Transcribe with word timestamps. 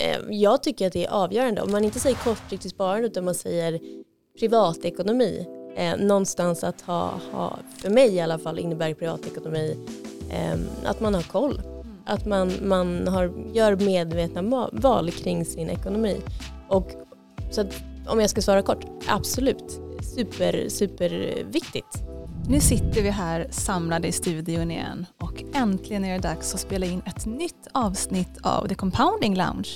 Eh, 0.00 0.18
jag 0.30 0.62
tycker 0.62 0.86
att 0.86 0.92
det 0.92 1.04
är 1.04 1.10
avgörande. 1.10 1.62
Om 1.62 1.72
man 1.72 1.84
inte 1.84 2.00
säger 2.00 2.16
kortsiktigt 2.16 2.74
sparande 2.74 3.06
utan 3.06 3.24
man 3.24 3.34
säger 3.34 3.80
privatekonomi. 4.40 5.46
Eh, 5.76 5.96
någonstans 5.96 6.64
att 6.64 6.80
ha, 6.80 7.20
ha, 7.32 7.58
för 7.76 7.90
mig 7.90 8.14
i 8.14 8.20
alla 8.20 8.38
fall 8.38 8.58
innebär 8.58 8.94
privatekonomi 8.94 9.76
eh, 10.30 10.58
att 10.84 11.00
man 11.00 11.14
har 11.14 11.22
koll. 11.22 11.62
Att 12.04 12.26
man, 12.26 12.52
man 12.62 13.08
har, 13.08 13.32
gör 13.52 13.76
medvetna 13.76 14.68
val 14.72 15.10
kring 15.10 15.44
sin 15.44 15.70
ekonomi. 15.70 16.20
Och, 16.68 16.90
så 17.50 17.60
att, 17.60 17.74
om 18.06 18.20
jag 18.20 18.30
ska 18.30 18.42
svara 18.42 18.62
kort, 18.62 18.84
absolut. 19.08 19.80
Super, 20.16 20.68
super 20.68 21.44
viktigt. 21.50 22.10
Nu 22.48 22.60
sitter 22.60 23.02
vi 23.02 23.10
här 23.10 23.46
samlade 23.50 24.08
i 24.08 24.12
studion 24.12 24.70
igen 24.70 25.06
och 25.18 25.44
äntligen 25.54 26.04
är 26.04 26.12
det 26.12 26.28
dags 26.28 26.54
att 26.54 26.60
spela 26.60 26.86
in 26.86 27.02
ett 27.06 27.26
nytt 27.26 27.68
avsnitt 27.72 28.38
av 28.42 28.68
The 28.68 28.74
Compounding 28.74 29.34
Lounge, 29.36 29.68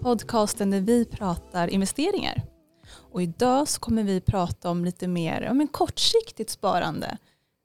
podcasten 0.00 0.70
där 0.70 0.80
vi 0.80 1.04
pratar 1.04 1.68
investeringar. 1.68 2.42
Och 2.90 3.22
idag 3.22 3.68
så 3.68 3.80
kommer 3.80 4.02
vi 4.02 4.20
prata 4.20 4.70
om 4.70 4.84
lite 4.84 5.08
mer 5.08 5.48
om 5.50 5.60
en 5.60 5.68
kortsiktigt 5.68 6.50
sparande. 6.50 7.18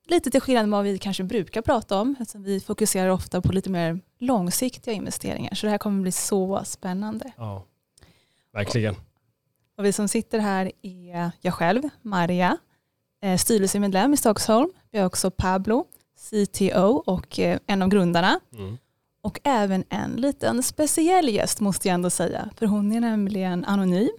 Lite 0.08 0.31
till 0.31 0.41
skillnad 0.41 0.70
med 0.70 0.77
vad 0.77 0.85
vi 0.85 0.98
kanske 0.98 1.23
brukar 1.23 1.61
prata 1.61 2.02
om, 2.02 2.16
eftersom 2.20 2.44
vi 2.44 2.59
fokuserar 2.59 3.09
ofta 3.09 3.41
på 3.41 3.52
lite 3.52 3.70
mer 3.70 3.99
långsiktiga 4.20 4.94
investeringar. 4.94 5.55
Så 5.55 5.66
det 5.66 5.71
här 5.71 5.77
kommer 5.77 6.02
bli 6.02 6.11
så 6.11 6.61
spännande. 6.66 7.31
Ja, 7.38 7.66
verkligen. 8.53 8.95
Och 9.77 9.86
vi 9.86 9.94
som 9.94 10.08
sitter 10.08 10.39
här 10.39 10.72
är 10.81 11.31
jag 11.41 11.53
själv, 11.53 11.81
Maria, 12.02 12.58
Eh, 13.25 13.38
styrelsemedlem 13.38 14.13
i 14.13 14.17
Stockholm. 14.17 14.70
Vi 14.91 14.99
har 14.99 15.05
också 15.05 15.31
Pablo, 15.31 15.86
CTO 16.17 17.03
och 17.05 17.39
eh, 17.39 17.59
en 17.67 17.81
av 17.81 17.89
grundarna. 17.89 18.39
Mm. 18.53 18.77
Och 19.25 19.39
även 19.43 19.84
en 19.89 20.11
liten 20.11 20.63
speciell 20.63 21.29
gäst 21.29 21.59
måste 21.59 21.88
jag 21.88 21.95
ändå 21.95 22.09
säga, 22.09 22.49
för 22.55 22.66
hon 22.66 22.91
är 22.91 22.99
nämligen 22.99 23.66
anonym. 23.66 24.09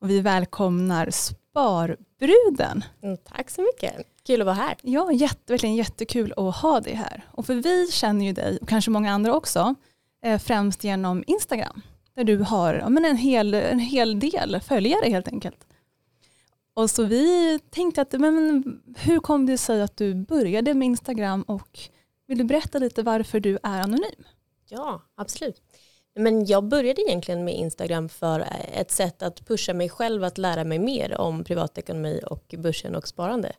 Och 0.00 0.10
vi 0.10 0.20
välkomnar 0.20 1.10
Sparbruden. 1.10 2.84
Mm, 3.02 3.16
tack 3.16 3.50
så 3.50 3.62
mycket, 3.62 4.06
kul 4.26 4.40
att 4.40 4.46
vara 4.46 4.56
här. 4.56 4.76
Ja, 4.82 5.12
jätte, 5.12 5.52
verkligen 5.52 5.76
jättekul 5.76 6.32
att 6.36 6.56
ha 6.56 6.80
dig 6.80 6.94
här. 6.94 7.24
Och 7.30 7.46
för 7.46 7.54
vi 7.54 7.86
känner 7.92 8.24
ju 8.24 8.32
dig, 8.32 8.58
och 8.62 8.68
kanske 8.68 8.90
många 8.90 9.12
andra 9.12 9.34
också, 9.34 9.74
eh, 10.24 10.38
främst 10.38 10.84
genom 10.84 11.24
Instagram. 11.26 11.82
Där 12.14 12.24
du 12.24 12.38
har 12.38 12.74
ja, 12.74 12.88
men 12.88 13.04
en, 13.04 13.16
hel, 13.16 13.54
en 13.54 13.78
hel 13.78 14.20
del 14.20 14.60
följare 14.60 15.10
helt 15.10 15.28
enkelt. 15.28 15.66
Och 16.74 16.90
så 16.90 17.04
vi 17.04 17.58
tänkte 17.70 18.02
att, 18.02 18.12
men 18.12 18.64
hur 18.96 19.18
kom 19.18 19.46
det 19.46 19.58
sig 19.58 19.82
att 19.82 19.96
du 19.96 20.14
började 20.14 20.74
med 20.74 20.86
Instagram 20.86 21.42
och 21.42 21.78
vill 22.26 22.38
du 22.38 22.44
berätta 22.44 22.78
lite 22.78 23.02
varför 23.02 23.40
du 23.40 23.58
är 23.62 23.80
anonym? 23.80 24.24
Ja, 24.68 25.02
absolut. 25.14 25.62
Men 26.14 26.46
jag 26.46 26.64
började 26.64 27.02
egentligen 27.02 27.44
med 27.44 27.54
Instagram 27.54 28.08
för 28.08 28.46
ett 28.72 28.90
sätt 28.90 29.22
att 29.22 29.46
pusha 29.46 29.74
mig 29.74 29.88
själv 29.88 30.24
att 30.24 30.38
lära 30.38 30.64
mig 30.64 30.78
mer 30.78 31.20
om 31.20 31.44
privatekonomi 31.44 32.20
och 32.26 32.54
börsen 32.58 32.94
och 32.94 33.08
sparande. 33.08 33.52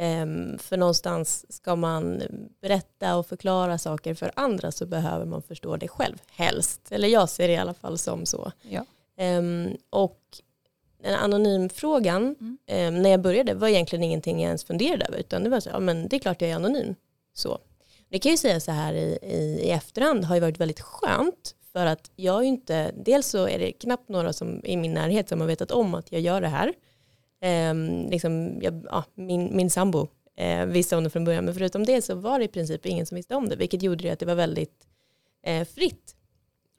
Um, 0.00 0.58
för 0.58 0.76
någonstans 0.76 1.52
ska 1.52 1.76
man 1.76 2.22
berätta 2.60 3.16
och 3.16 3.26
förklara 3.26 3.78
saker 3.78 4.14
för 4.14 4.32
andra 4.36 4.72
så 4.72 4.86
behöver 4.86 5.26
man 5.26 5.42
förstå 5.42 5.76
det 5.76 5.88
själv 5.88 6.16
helst. 6.30 6.92
Eller 6.92 7.08
jag 7.08 7.28
ser 7.28 7.48
det 7.48 7.54
i 7.54 7.56
alla 7.56 7.74
fall 7.74 7.98
som 7.98 8.26
så. 8.26 8.52
Ja. 8.62 8.84
Um, 9.38 9.76
och 9.90 10.20
den 11.02 11.14
anonymfrågan 11.14 12.36
mm. 12.40 12.58
eh, 12.66 13.02
när 13.02 13.10
jag 13.10 13.20
började 13.20 13.54
var 13.54 13.68
egentligen 13.68 14.02
ingenting 14.02 14.40
jag 14.40 14.46
ens 14.46 14.64
funderade 14.64 15.04
över 15.04 15.18
utan 15.18 15.44
det 15.44 15.50
var 15.50 15.60
så, 15.60 15.70
ja 15.72 15.80
men 15.80 16.08
det 16.08 16.16
är 16.16 16.20
klart 16.20 16.40
jag 16.40 16.50
är 16.50 16.56
anonym. 16.56 16.94
Så. 17.34 17.58
Det 18.14 18.20
kan 18.20 18.32
ju 18.32 18.38
säga 18.38 18.60
så 18.60 18.72
här 18.72 18.94
i, 18.94 19.18
i, 19.22 19.60
i 19.64 19.70
efterhand 19.70 20.24
har 20.24 20.34
ju 20.34 20.40
varit 20.40 20.60
väldigt 20.60 20.80
skönt 20.80 21.54
för 21.72 21.86
att 21.86 22.10
jag 22.16 22.36
är 22.36 22.42
ju 22.42 22.48
inte, 22.48 22.92
dels 23.04 23.26
så 23.26 23.48
är 23.48 23.58
det 23.58 23.72
knappt 23.72 24.08
några 24.08 24.32
som 24.32 24.60
i 24.64 24.76
min 24.76 24.94
närhet 24.94 25.28
som 25.28 25.40
har 25.40 25.48
vetat 25.48 25.70
om 25.70 25.94
att 25.94 26.12
jag 26.12 26.20
gör 26.20 26.40
det 26.40 26.48
här. 26.48 26.72
Eh, 27.42 27.74
liksom, 28.10 28.58
jag, 28.62 28.86
ja, 28.90 29.04
min, 29.14 29.56
min 29.56 29.70
sambo 29.70 30.08
eh, 30.36 30.66
visste 30.66 30.96
om 30.96 31.04
det 31.04 31.10
från 31.10 31.24
början 31.24 31.44
men 31.44 31.54
förutom 31.54 31.84
det 31.84 32.02
så 32.02 32.14
var 32.14 32.38
det 32.38 32.44
i 32.44 32.48
princip 32.48 32.86
ingen 32.86 33.06
som 33.06 33.16
visste 33.16 33.34
om 33.34 33.48
det 33.48 33.56
vilket 33.56 33.82
gjorde 33.82 34.02
det 34.02 34.10
att 34.10 34.18
det 34.18 34.26
var 34.26 34.34
väldigt 34.34 34.86
eh, 35.46 35.64
fritt 35.64 36.16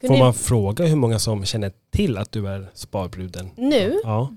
Får 0.08 0.18
man 0.18 0.34
fråga 0.34 0.86
hur 0.86 0.96
många 0.96 1.20
som 1.20 1.46
känner 1.46 1.72
till 1.90 2.18
att 2.18 2.32
du 2.32 2.48
är 2.48 2.72
sparbruden? 2.74 3.50
Nu? 3.56 4.00
Ja. 4.04 4.34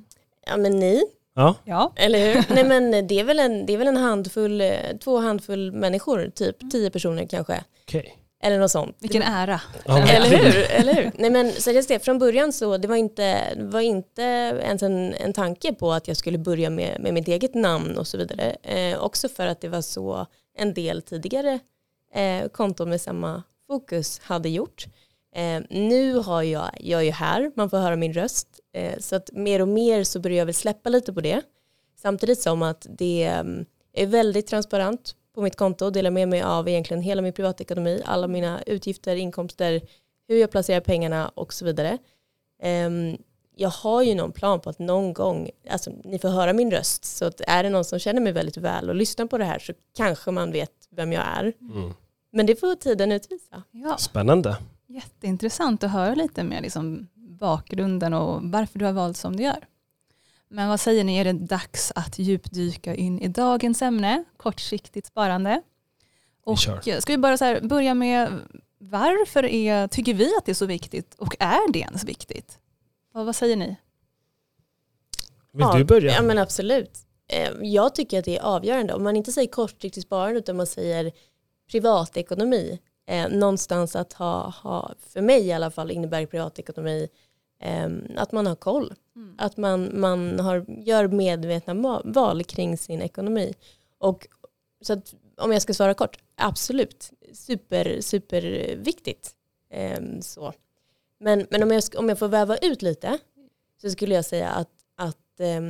Ja 0.47 0.56
men 0.56 0.77
ni. 0.77 1.03
Ja. 1.38 1.54
ja. 1.65 1.93
Eller 1.97 2.34
hur? 2.34 2.54
Nej 2.54 2.65
men 2.65 3.06
det 3.06 3.21
är 3.21 3.25
väl 3.25 3.38
en, 3.38 3.66
det 3.66 3.72
är 3.72 3.78
väl 3.78 3.88
en 3.88 3.97
handfull, 3.97 4.60
eh, 4.60 4.71
två 5.04 5.19
handfull 5.19 5.72
människor, 5.72 6.31
typ 6.34 6.71
tio 6.71 6.91
personer 6.91 7.26
kanske. 7.26 7.65
Okay. 7.88 8.04
Eller 8.43 8.59
något 8.59 8.71
sånt. 8.71 8.97
Vilken 9.00 9.22
ära. 9.22 9.60
Ja, 9.87 10.09
eller 10.09 10.27
hur? 10.27 10.71
Eller 10.71 10.94
hur? 10.94 11.12
Nej 11.15 11.31
men 11.31 11.53
seriöst 11.53 11.88
det, 11.88 12.04
från 12.04 12.19
början 12.19 12.53
så 12.53 12.77
det 12.77 12.88
var 12.88 12.97
inte, 12.97 13.54
det 13.54 13.65
var 13.65 13.81
inte 13.81 14.22
ens 14.62 14.82
en, 14.82 15.15
en 15.15 15.32
tanke 15.32 15.75
på 15.75 15.93
att 15.93 16.09
jag 16.09 16.16
skulle 16.16 16.38
börja 16.38 16.71
med, 16.71 17.00
med 17.00 17.15
mitt 17.15 17.28
eget 17.28 17.54
namn 17.54 17.98
och 17.98 18.06
så 18.06 18.19
vidare. 18.19 18.56
Eh, 18.62 19.03
också 19.03 19.28
för 19.28 19.47
att 19.47 19.60
det 19.60 19.69
var 19.69 19.82
så 19.82 20.27
en 20.59 20.75
del 20.75 21.03
tidigare 21.03 21.59
eh, 22.15 22.48
konton 22.48 22.91
med 22.91 23.00
samma 23.00 23.43
fokus 23.66 24.21
hade 24.25 24.48
gjort. 24.48 24.87
Eh, 25.38 25.62
nu 25.71 26.15
har 26.15 26.43
jag, 26.43 26.71
jag 26.81 27.00
är 27.00 27.04
ju 27.04 27.10
här, 27.10 27.53
man 27.54 27.71
får 27.71 27.78
höra 27.78 27.97
min 27.97 28.12
röst. 28.12 28.60
Eh, 28.72 28.99
så 28.99 29.16
att 29.16 29.32
mer 29.32 29.62
och 29.62 29.69
mer 29.69 30.04
så 30.04 30.21
börjar 30.21 30.38
jag 30.38 30.47
väl 30.47 30.54
släppa 30.54 30.91
lite 30.91 31.12
på 31.12 31.21
det. 31.21 31.43
Samtidigt 31.97 32.41
som 32.41 32.62
att 32.62 32.87
det 32.91 33.25
mm, 33.25 33.65
är 33.93 34.06
väldigt 34.06 34.47
transparent 34.47 35.15
på 35.34 35.43
mitt 35.43 35.56
konto 35.56 35.84
och 35.84 35.93
delar 35.93 36.10
med 36.10 36.28
mig 36.28 36.43
av 36.43 36.69
egentligen 36.69 37.03
hela 37.03 37.22
min 37.22 37.32
privatekonomi, 37.32 38.03
alla 38.04 38.27
mina 38.27 38.62
utgifter, 38.62 39.16
inkomster, 39.16 39.81
hur 40.28 40.37
jag 40.37 40.50
placerar 40.50 40.81
pengarna 40.81 41.28
och 41.28 41.53
så 41.53 41.65
vidare. 41.65 41.98
Eh, 42.62 42.91
jag 43.56 43.71
har 43.71 44.03
ju 44.03 44.15
någon 44.15 44.32
plan 44.32 44.60
på 44.60 44.71
att 44.71 44.78
någon 44.78 45.12
gång, 45.12 45.50
alltså 45.71 45.91
ni 46.04 46.19
får 46.19 46.28
höra 46.28 46.53
min 46.53 46.71
röst, 46.71 47.04
så 47.04 47.25
att 47.25 47.41
är 47.41 47.62
det 47.62 47.71
någon 47.71 47.84
som 47.84 47.98
känner 47.98 48.21
mig 48.21 48.32
väldigt 48.32 48.56
väl 48.56 48.88
och 48.88 48.94
lyssnar 48.94 49.27
på 49.27 49.38
det 49.38 49.44
här 49.44 49.59
så 49.59 49.72
kanske 49.97 50.31
man 50.31 50.53
vet 50.53 50.72
vem 50.91 51.12
jag 51.12 51.25
är. 51.27 51.53
Mm. 51.60 51.94
Men 52.32 52.47
det 52.47 52.56
får 52.56 52.75
tiden 52.75 53.12
utvisa. 53.12 53.62
Ja. 53.71 53.97
Spännande. 53.98 54.56
Jätteintressant 54.98 55.84
att 55.84 55.91
höra 55.91 56.14
lite 56.14 56.44
mer 56.44 56.60
liksom 56.60 57.09
bakgrunden 57.14 58.14
och 58.14 58.42
varför 58.42 58.78
du 58.78 58.84
har 58.84 58.92
valt 58.92 59.16
som 59.16 59.36
du 59.36 59.42
gör. 59.42 59.66
Men 60.48 60.69
vad 60.69 60.81
säger 60.81 61.04
ni, 61.04 61.19
är 61.19 61.25
det 61.25 61.32
dags 61.32 61.92
att 61.94 62.19
djupdyka 62.19 62.94
in 62.94 63.20
i 63.20 63.28
dagens 63.28 63.82
ämne, 63.82 64.25
kortsiktigt 64.36 65.06
sparande? 65.06 65.62
Och 66.44 66.59
vi 66.84 67.00
ska 67.00 67.12
vi 67.12 67.19
bara 67.19 67.38
så 67.38 67.59
börja 67.62 67.94
med 67.94 68.41
varför 68.78 69.44
är, 69.44 69.88
tycker 69.88 70.14
vi 70.14 70.36
att 70.38 70.44
det 70.44 70.53
är 70.53 70.54
så 70.54 70.66
viktigt 70.66 71.15
och 71.15 71.36
är 71.38 71.72
det 71.72 71.78
ens 71.78 72.04
viktigt? 72.04 72.59
Och 73.15 73.26
vad 73.26 73.36
säger 73.36 73.56
ni? 73.56 73.76
Vill 75.53 75.60
ja, 75.60 75.78
du 75.78 75.84
börja? 75.84 76.12
Ja 76.12 76.22
men 76.22 76.38
absolut. 76.38 76.98
Eh, 77.28 77.50
jag 77.62 77.94
tycker 77.94 78.19
att 78.19 78.25
det 78.25 78.36
är 78.36 78.42
avgörande. 78.42 78.94
Om 78.94 79.03
man 79.03 79.16
inte 79.16 79.32
säger 79.32 79.48
kortsiktigt 79.48 80.06
sparande 80.06 80.38
utan 80.38 80.56
man 80.56 80.66
säger 80.66 81.12
privatekonomi 81.70 82.78
eh, 83.09 83.29
någonstans 83.29 83.97
att 83.97 84.13
ha, 84.13 84.49
ha, 84.63 84.95
för 85.01 85.21
mig 85.21 85.47
i 85.47 85.53
alla 85.53 85.71
fall 85.71 85.91
innebär 85.91 86.27
privatekonomi 86.27 87.09
eh, 87.61 87.89
att 88.17 88.33
man 88.33 88.47
har 88.47 88.57
koll. 88.57 88.95
Mm. 89.17 89.35
Att 89.39 89.57
man, 89.57 90.01
man 90.01 90.41
har, 90.41 90.65
gör 90.69 91.09
medvetna 91.09 92.03
val 92.05 92.45
kring 92.45 92.79
sin 92.79 93.03
ekonomi. 93.03 93.55
Och 93.99 94.29
så 94.83 94.93
att, 94.93 95.15
om 95.37 95.53
jag 95.53 95.63
ska 95.63 95.75
svara 95.75 95.95
kort, 95.95 96.19
absolut, 96.37 97.11
super, 97.33 98.01
super 98.01 98.75
viktigt. 98.77 99.35
Eh, 99.71 100.01
så. 100.21 100.53
Men, 101.21 101.47
men 101.51 101.63
om, 101.63 101.71
jag, 101.71 101.83
om 101.97 102.09
jag 102.09 102.19
får 102.19 102.29
väva 102.29 102.57
ut 102.57 102.83
lite 102.83 103.19
så 103.83 103.91
skulle 103.91 104.15
jag 104.15 104.25
säga 104.25 104.49
att, 104.49 104.71
att 104.97 105.41
eh, 105.41 105.61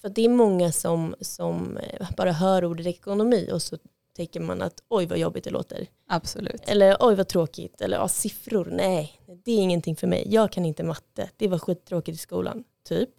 för 0.00 0.08
det 0.08 0.24
är 0.24 0.28
många 0.28 0.72
som, 0.72 1.14
som 1.20 1.78
bara 2.16 2.32
hör 2.32 2.64
ordet 2.64 2.86
ekonomi 2.86 3.50
och 3.52 3.62
så 3.62 3.78
tänker 4.18 4.40
man 4.40 4.62
att 4.62 4.82
oj 4.88 5.06
vad 5.06 5.18
jobbigt 5.18 5.44
det 5.44 5.50
låter. 5.50 5.86
Absolut. 6.06 6.68
Eller 6.68 6.96
oj 7.00 7.14
vad 7.14 7.28
tråkigt. 7.28 7.80
Eller 7.80 7.96
ja, 7.96 8.08
siffror, 8.08 8.68
nej 8.72 9.20
det 9.44 9.52
är 9.52 9.58
ingenting 9.58 9.96
för 9.96 10.06
mig. 10.06 10.24
Jag 10.26 10.52
kan 10.52 10.64
inte 10.64 10.82
matte. 10.82 11.30
Det 11.36 11.48
var 11.48 11.58
skittråkigt 11.58 12.14
i 12.14 12.18
skolan. 12.18 12.64
Typ. 12.88 13.10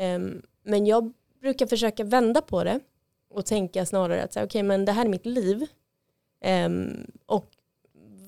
Um, 0.00 0.42
men 0.64 0.86
jag 0.86 1.12
brukar 1.40 1.66
försöka 1.66 2.04
vända 2.04 2.40
på 2.40 2.64
det 2.64 2.80
och 3.30 3.46
tänka 3.46 3.86
snarare 3.86 4.22
att 4.22 4.30
okej 4.30 4.44
okay, 4.44 4.62
men 4.62 4.84
det 4.84 4.92
här 4.92 5.04
är 5.04 5.08
mitt 5.08 5.26
liv. 5.26 5.66
Um, 6.66 7.06
och 7.26 7.46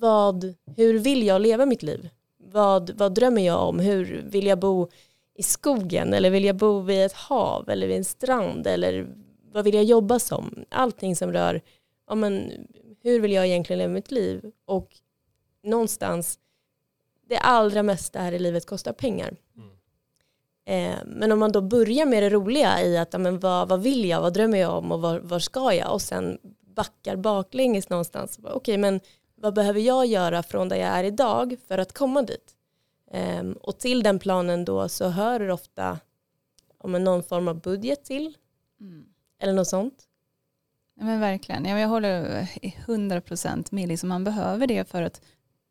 vad, 0.00 0.54
hur 0.76 0.98
vill 0.98 1.26
jag 1.26 1.40
leva 1.40 1.66
mitt 1.66 1.82
liv? 1.82 2.08
Vad, 2.36 2.90
vad 2.90 3.14
drömmer 3.14 3.42
jag 3.42 3.68
om? 3.68 3.78
Hur 3.78 4.22
vill 4.30 4.46
jag 4.46 4.58
bo 4.58 4.88
i 5.34 5.42
skogen? 5.42 6.14
Eller 6.14 6.30
vill 6.30 6.44
jag 6.44 6.56
bo 6.56 6.80
vid 6.80 7.04
ett 7.04 7.12
hav? 7.12 7.70
Eller 7.70 7.86
vid 7.86 7.96
en 7.96 8.04
strand? 8.04 8.66
Eller 8.66 9.06
vad 9.52 9.64
vill 9.64 9.74
jag 9.74 9.84
jobba 9.84 10.18
som? 10.18 10.64
Allting 10.68 11.16
som 11.16 11.32
rör 11.32 11.60
ja, 12.12 12.16
men, 12.16 12.52
hur 13.02 13.20
vill 13.20 13.32
jag 13.32 13.46
egentligen 13.46 13.78
leva 13.78 13.92
mitt 13.92 14.10
liv? 14.10 14.52
Och 14.64 14.96
någonstans, 15.62 16.38
det 17.28 17.38
allra 17.38 17.82
mesta 17.82 18.20
här 18.20 18.32
i 18.32 18.38
livet 18.38 18.66
kostar 18.66 18.92
pengar. 18.92 19.36
Mm. 19.56 19.70
Eh, 20.64 20.98
men 21.06 21.32
om 21.32 21.38
man 21.38 21.52
då 21.52 21.60
börjar 21.60 22.06
med 22.06 22.22
det 22.22 22.30
roliga 22.30 22.82
i 22.82 22.98
att 22.98 23.12
ja, 23.12 23.18
men, 23.18 23.38
vad, 23.38 23.68
vad 23.68 23.82
vill 23.82 24.04
jag, 24.04 24.20
vad 24.20 24.34
drömmer 24.34 24.58
jag 24.58 24.78
om 24.78 24.92
och 24.92 25.00
var, 25.00 25.18
var 25.18 25.38
ska 25.38 25.72
jag? 25.74 25.92
Och 25.92 26.02
sen 26.02 26.38
backar 26.60 27.16
baklänges 27.16 27.88
någonstans. 27.88 28.38
Okej, 28.38 28.54
okay, 28.54 28.78
men 28.78 29.00
vad 29.34 29.54
behöver 29.54 29.80
jag 29.80 30.06
göra 30.06 30.42
från 30.42 30.68
där 30.68 30.76
jag 30.76 30.88
är 30.88 31.04
idag 31.04 31.56
för 31.68 31.78
att 31.78 31.92
komma 31.92 32.22
dit? 32.22 32.56
Ehm, 33.10 33.52
och 33.52 33.78
till 33.78 34.02
den 34.02 34.18
planen 34.18 34.64
då 34.64 34.88
så 34.88 35.08
hör 35.08 35.40
det 35.40 35.52
ofta 35.52 35.98
om 36.78 36.92
någon 36.92 37.22
form 37.22 37.48
av 37.48 37.60
budget 37.60 38.04
till 38.04 38.36
Mm. 38.80 39.04
eller 39.38 39.52
något 39.52 39.68
sånt. 39.68 40.08
Ja, 41.02 41.06
men 41.06 41.20
verkligen, 41.20 41.64
ja, 41.64 41.78
jag 41.78 41.88
håller 41.88 42.42
100% 42.86 43.68
med. 43.70 43.88
Liksom 43.88 44.08
man 44.08 44.24
behöver 44.24 44.66
det 44.66 44.90
för 44.90 45.02
att 45.02 45.20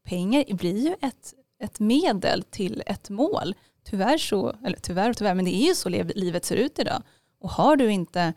pengar 0.03 0.53
blir 0.53 0.87
ju 0.87 0.95
ett, 1.01 1.33
ett 1.63 1.79
medel 1.79 2.43
till 2.43 2.83
ett 2.85 3.09
mål. 3.09 3.55
Tyvärr 3.83 4.17
så, 4.17 4.55
eller 4.65 4.77
tyvärr 4.77 5.09
och 5.09 5.17
tyvärr, 5.17 5.35
men 5.35 5.45
det 5.45 5.55
är 5.55 5.67
ju 5.67 5.75
så 5.75 5.89
lev- 5.89 6.11
livet 6.15 6.45
ser 6.45 6.55
ut 6.55 6.79
idag. 6.79 7.03
Och 7.39 7.49
har 7.49 7.75
du 7.75 7.91
inte 7.91 8.33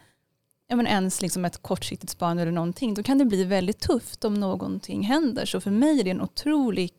ja, 0.68 0.76
men 0.76 0.86
ens 0.86 1.22
liksom 1.22 1.44
ett 1.44 1.62
kortsiktigt 1.62 2.12
sparande 2.12 2.42
eller 2.42 2.52
någonting, 2.52 2.94
då 2.94 3.02
kan 3.02 3.18
det 3.18 3.24
bli 3.24 3.44
väldigt 3.44 3.80
tufft 3.80 4.24
om 4.24 4.34
någonting 4.34 5.02
händer. 5.02 5.46
Så 5.46 5.60
för 5.60 5.70
mig 5.70 6.00
är 6.00 6.04
det 6.04 6.10
en 6.10 6.22
otrolig 6.22 6.92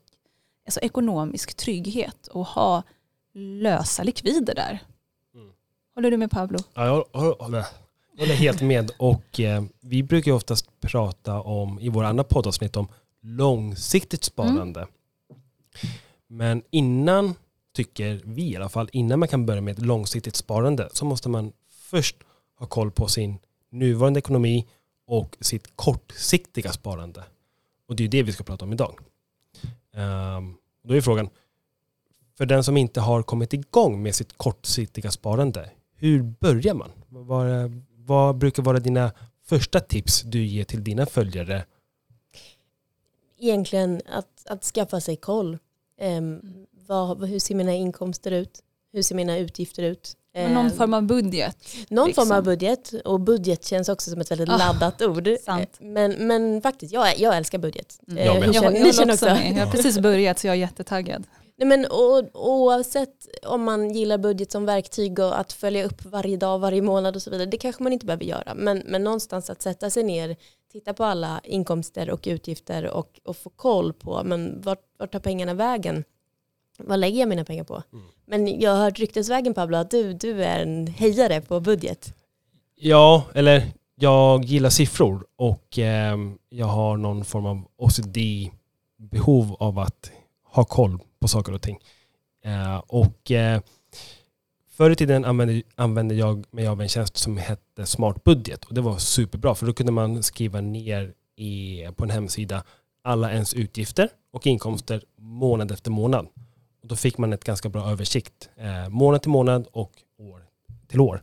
alltså, 0.65 0.79
ekonomisk 0.79 1.55
trygghet 1.55 2.27
att 2.27 2.47
ha 2.47 2.83
lösa 3.33 4.03
likvider 4.03 4.55
där. 4.55 4.79
Mm. 5.33 5.53
Håller 5.95 6.11
du 6.11 6.17
med 6.17 6.31
Pablo? 6.31 6.57
Ja, 6.73 6.85
jag 6.85 7.21
håller, 7.21 7.43
håller, 7.43 7.65
håller 8.19 8.35
helt 8.35 8.61
med. 8.61 8.91
Och 8.97 9.39
eh, 9.39 9.63
vi 9.81 10.03
brukar 10.03 10.31
ju 10.31 10.35
oftast 10.35 10.81
prata 10.81 11.41
om, 11.41 11.79
i 11.79 11.89
våra 11.89 12.07
andra 12.07 12.23
poddavsnitt, 12.23 12.77
om 12.77 12.87
långsiktigt 13.21 14.23
sparande. 14.23 14.87
Men 16.27 16.63
innan, 16.69 17.35
tycker 17.73 18.21
vi 18.23 18.51
i 18.51 18.55
alla 18.55 18.69
fall, 18.69 18.89
innan 18.91 19.19
man 19.19 19.27
kan 19.27 19.45
börja 19.45 19.61
med 19.61 19.71
ett 19.71 19.85
långsiktigt 19.85 20.35
sparande 20.35 20.89
så 20.93 21.05
måste 21.05 21.29
man 21.29 21.51
först 21.69 22.15
ha 22.59 22.67
koll 22.67 22.91
på 22.91 23.07
sin 23.07 23.37
nuvarande 23.69 24.19
ekonomi 24.19 24.67
och 25.07 25.37
sitt 25.39 25.75
kortsiktiga 25.75 26.71
sparande. 26.71 27.23
Och 27.87 27.95
det 27.95 28.03
är 28.03 28.07
det 28.07 28.23
vi 28.23 28.31
ska 28.31 28.43
prata 28.43 28.65
om 28.65 28.73
idag. 28.73 28.99
Um, 29.93 30.57
då 30.83 30.95
är 30.95 31.01
frågan, 31.01 31.29
för 32.37 32.45
den 32.45 32.63
som 32.63 32.77
inte 32.77 33.01
har 33.01 33.23
kommit 33.23 33.53
igång 33.53 34.03
med 34.03 34.15
sitt 34.15 34.37
kortsiktiga 34.37 35.11
sparande, 35.11 35.69
hur 35.95 36.23
börjar 36.23 36.73
man? 36.73 36.91
Vad, 37.09 37.47
vad 38.05 38.37
brukar 38.37 38.63
vara 38.63 38.79
dina 38.79 39.11
första 39.45 39.79
tips 39.79 40.21
du 40.21 40.45
ger 40.45 40.63
till 40.63 40.83
dina 40.83 41.05
följare? 41.05 41.65
Egentligen 43.39 44.01
att, 44.09 44.27
att 44.49 44.63
skaffa 44.63 45.01
sig 45.01 45.15
koll. 45.15 45.57
Ehm, 46.01 46.41
vad, 46.87 47.25
hur 47.29 47.39
ser 47.39 47.55
mina 47.55 47.73
inkomster 47.73 48.31
ut? 48.31 48.59
Hur 48.93 49.01
ser 49.01 49.15
mina 49.15 49.37
utgifter 49.37 49.83
ut? 49.83 50.13
Men 50.33 50.53
Någon 50.53 50.65
Ehm, 50.65 50.71
form 50.77 50.93
av 50.93 51.03
budget. 51.03 51.57
Någon 51.89 52.07
liksom. 52.07 52.27
form 52.27 52.37
av 52.37 52.43
budget 52.43 52.93
och 53.05 53.19
budget 53.19 53.65
känns 53.65 53.89
också 53.89 54.11
som 54.11 54.21
ett 54.21 54.31
väldigt 54.31 54.49
Ah, 54.49 54.57
laddat 54.57 55.01
ord. 55.01 55.29
sant. 55.45 55.69
Men, 55.79 56.11
men 56.27 56.61
faktiskt, 56.61 56.93
jag, 56.93 57.19
jag 57.19 57.37
älskar 57.37 57.57
budget. 57.57 57.99
Mm. 58.07 58.17
Eh, 58.17 58.25
Jag 58.25 58.33
hur 58.33 58.43
Jag, 58.45 58.53
känner- 58.53 58.65
jag, 58.65 58.73
ni 58.73 58.79
jag, 58.87 58.95
känner 58.95 59.13
också 59.13 59.25
också? 59.25 59.35
med. 59.43 59.57
jag 59.57 59.65
har 59.65 59.71
precis 59.71 59.99
börjat 59.99 60.39
så 60.39 60.47
jag 60.47 60.53
är 60.55 60.59
jättetaggad. 60.59 61.27
Nej, 61.57 61.67
men, 61.67 61.85
och, 61.85 62.29
oavsett 62.33 63.27
om 63.45 63.63
man 63.63 63.91
gillar 63.91 64.17
budget 64.17 64.51
som 64.51 64.65
verktyg 64.65 65.19
och 65.19 65.39
att 65.39 65.53
följa 65.53 65.85
upp 65.85 66.05
varje 66.05 66.37
dag, 66.37 66.59
varje 66.59 66.81
månad 66.81 67.15
och 67.15 67.21
så 67.21 67.29
vidare, 67.29 67.45
det 67.45 67.57
kanske 67.57 67.83
man 67.83 67.93
inte 67.93 68.05
behöver 68.05 68.25
göra. 68.25 68.53
Men, 68.55 68.83
men 68.85 69.03
någonstans 69.03 69.49
att 69.49 69.61
sätta 69.61 69.89
sig 69.89 70.03
ner, 70.03 70.35
titta 70.71 70.93
på 70.93 71.03
alla 71.03 71.41
inkomster 71.43 72.09
och 72.09 72.23
utgifter 72.27 72.91
och, 72.91 73.19
och 73.23 73.37
få 73.37 73.49
koll 73.49 73.93
på 73.93 74.23
men 74.23 74.61
vart, 74.61 74.81
vart 74.97 75.11
tar 75.11 75.19
pengarna 75.19 75.53
vägen? 75.53 76.03
Vad 76.77 76.99
lägger 76.99 77.19
jag 77.19 77.29
mina 77.29 77.45
pengar 77.45 77.63
på? 77.63 77.83
Mm. 77.93 78.05
Men 78.25 78.59
jag 78.59 78.71
har 78.71 78.83
hört 78.83 78.99
ryktesvägen 78.99 79.53
Pablo 79.53 79.77
att 79.77 79.91
du, 79.91 80.13
du 80.13 80.43
är 80.43 80.59
en 80.59 80.87
hejare 80.87 81.41
på 81.41 81.59
budget. 81.59 82.13
Ja, 82.75 83.23
eller 83.33 83.63
jag 83.95 84.45
gillar 84.45 84.69
siffror 84.69 85.25
och 85.35 85.77
ehm, 85.77 86.37
jag 86.49 86.65
har 86.65 86.97
någon 86.97 87.25
form 87.25 87.45
av 87.45 87.61
OCD-behov 87.77 89.55
av 89.59 89.79
att 89.79 90.11
ha 90.43 90.63
koll 90.63 90.99
på 91.25 91.29
saker 91.29 91.53
och 91.53 91.61
ting. 91.61 91.79
Eh, 92.43 92.77
och 92.77 93.31
eh, 93.31 93.61
förr 94.71 94.91
i 94.91 94.95
tiden 94.95 95.25
använde, 95.25 95.61
använde 95.75 96.15
jag 96.15 96.45
mig 96.51 96.67
av 96.67 96.81
en 96.81 96.89
tjänst 96.89 97.17
som 97.17 97.37
hette 97.37 97.85
Smart 97.85 98.23
Budget 98.23 98.65
och 98.65 98.73
det 98.73 98.81
var 98.81 98.97
superbra 98.97 99.55
för 99.55 99.65
då 99.65 99.73
kunde 99.73 99.91
man 99.91 100.23
skriva 100.23 100.61
ner 100.61 101.13
i, 101.35 101.83
på 101.95 102.03
en 102.03 102.09
hemsida 102.09 102.63
alla 103.03 103.31
ens 103.31 103.53
utgifter 103.53 104.09
och 104.33 104.47
inkomster 104.47 105.03
månad 105.17 105.71
efter 105.71 105.91
månad. 105.91 106.27
Och 106.81 106.87
då 106.87 106.95
fick 106.95 107.17
man 107.17 107.33
ett 107.33 107.43
ganska 107.43 107.69
bra 107.69 107.91
översikt 107.91 108.49
eh, 108.57 108.89
månad 108.89 109.21
till 109.21 109.31
månad 109.31 109.67
och 109.71 109.91
år 110.17 110.45
till 110.87 110.99
år. 110.99 111.21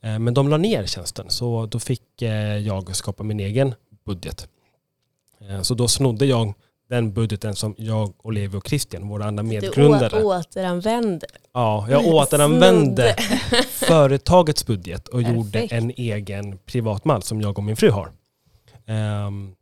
Eh, 0.00 0.18
Men 0.18 0.34
de 0.34 0.48
la 0.48 0.56
ner 0.56 0.86
tjänsten 0.86 1.30
så 1.30 1.66
då 1.66 1.78
fick 1.78 2.22
eh, 2.22 2.56
jag 2.58 2.96
skapa 2.96 3.22
min 3.22 3.40
egen 3.40 3.74
budget. 4.04 4.48
Eh, 5.40 5.62
Så 5.62 5.74
då 5.74 5.88
snodde 5.88 6.26
jag 6.26 6.54
den 6.88 7.12
budgeten 7.12 7.54
som 7.56 7.74
jag 7.78 8.12
och 8.18 8.32
Levi 8.32 8.58
och 8.58 8.68
Christian, 8.68 9.08
våra 9.08 9.24
andra 9.24 9.42
Du 9.42 9.48
medgrundare. 9.48 10.22
å- 10.22 10.38
återanvände. 10.38 11.26
Ja, 11.52 11.86
jag 11.90 12.06
återanvände 12.06 13.16
företagets 13.70 14.66
budget 14.66 15.08
och 15.08 15.22
gjorde 15.22 15.50
Perfekt. 15.52 15.72
en 15.72 15.90
egen 15.96 16.58
privatmall 16.58 17.22
som 17.22 17.40
jag 17.40 17.58
och 17.58 17.64
min 17.64 17.76
fru 17.76 17.90
har. 17.90 18.10
Ehm, 18.86 19.54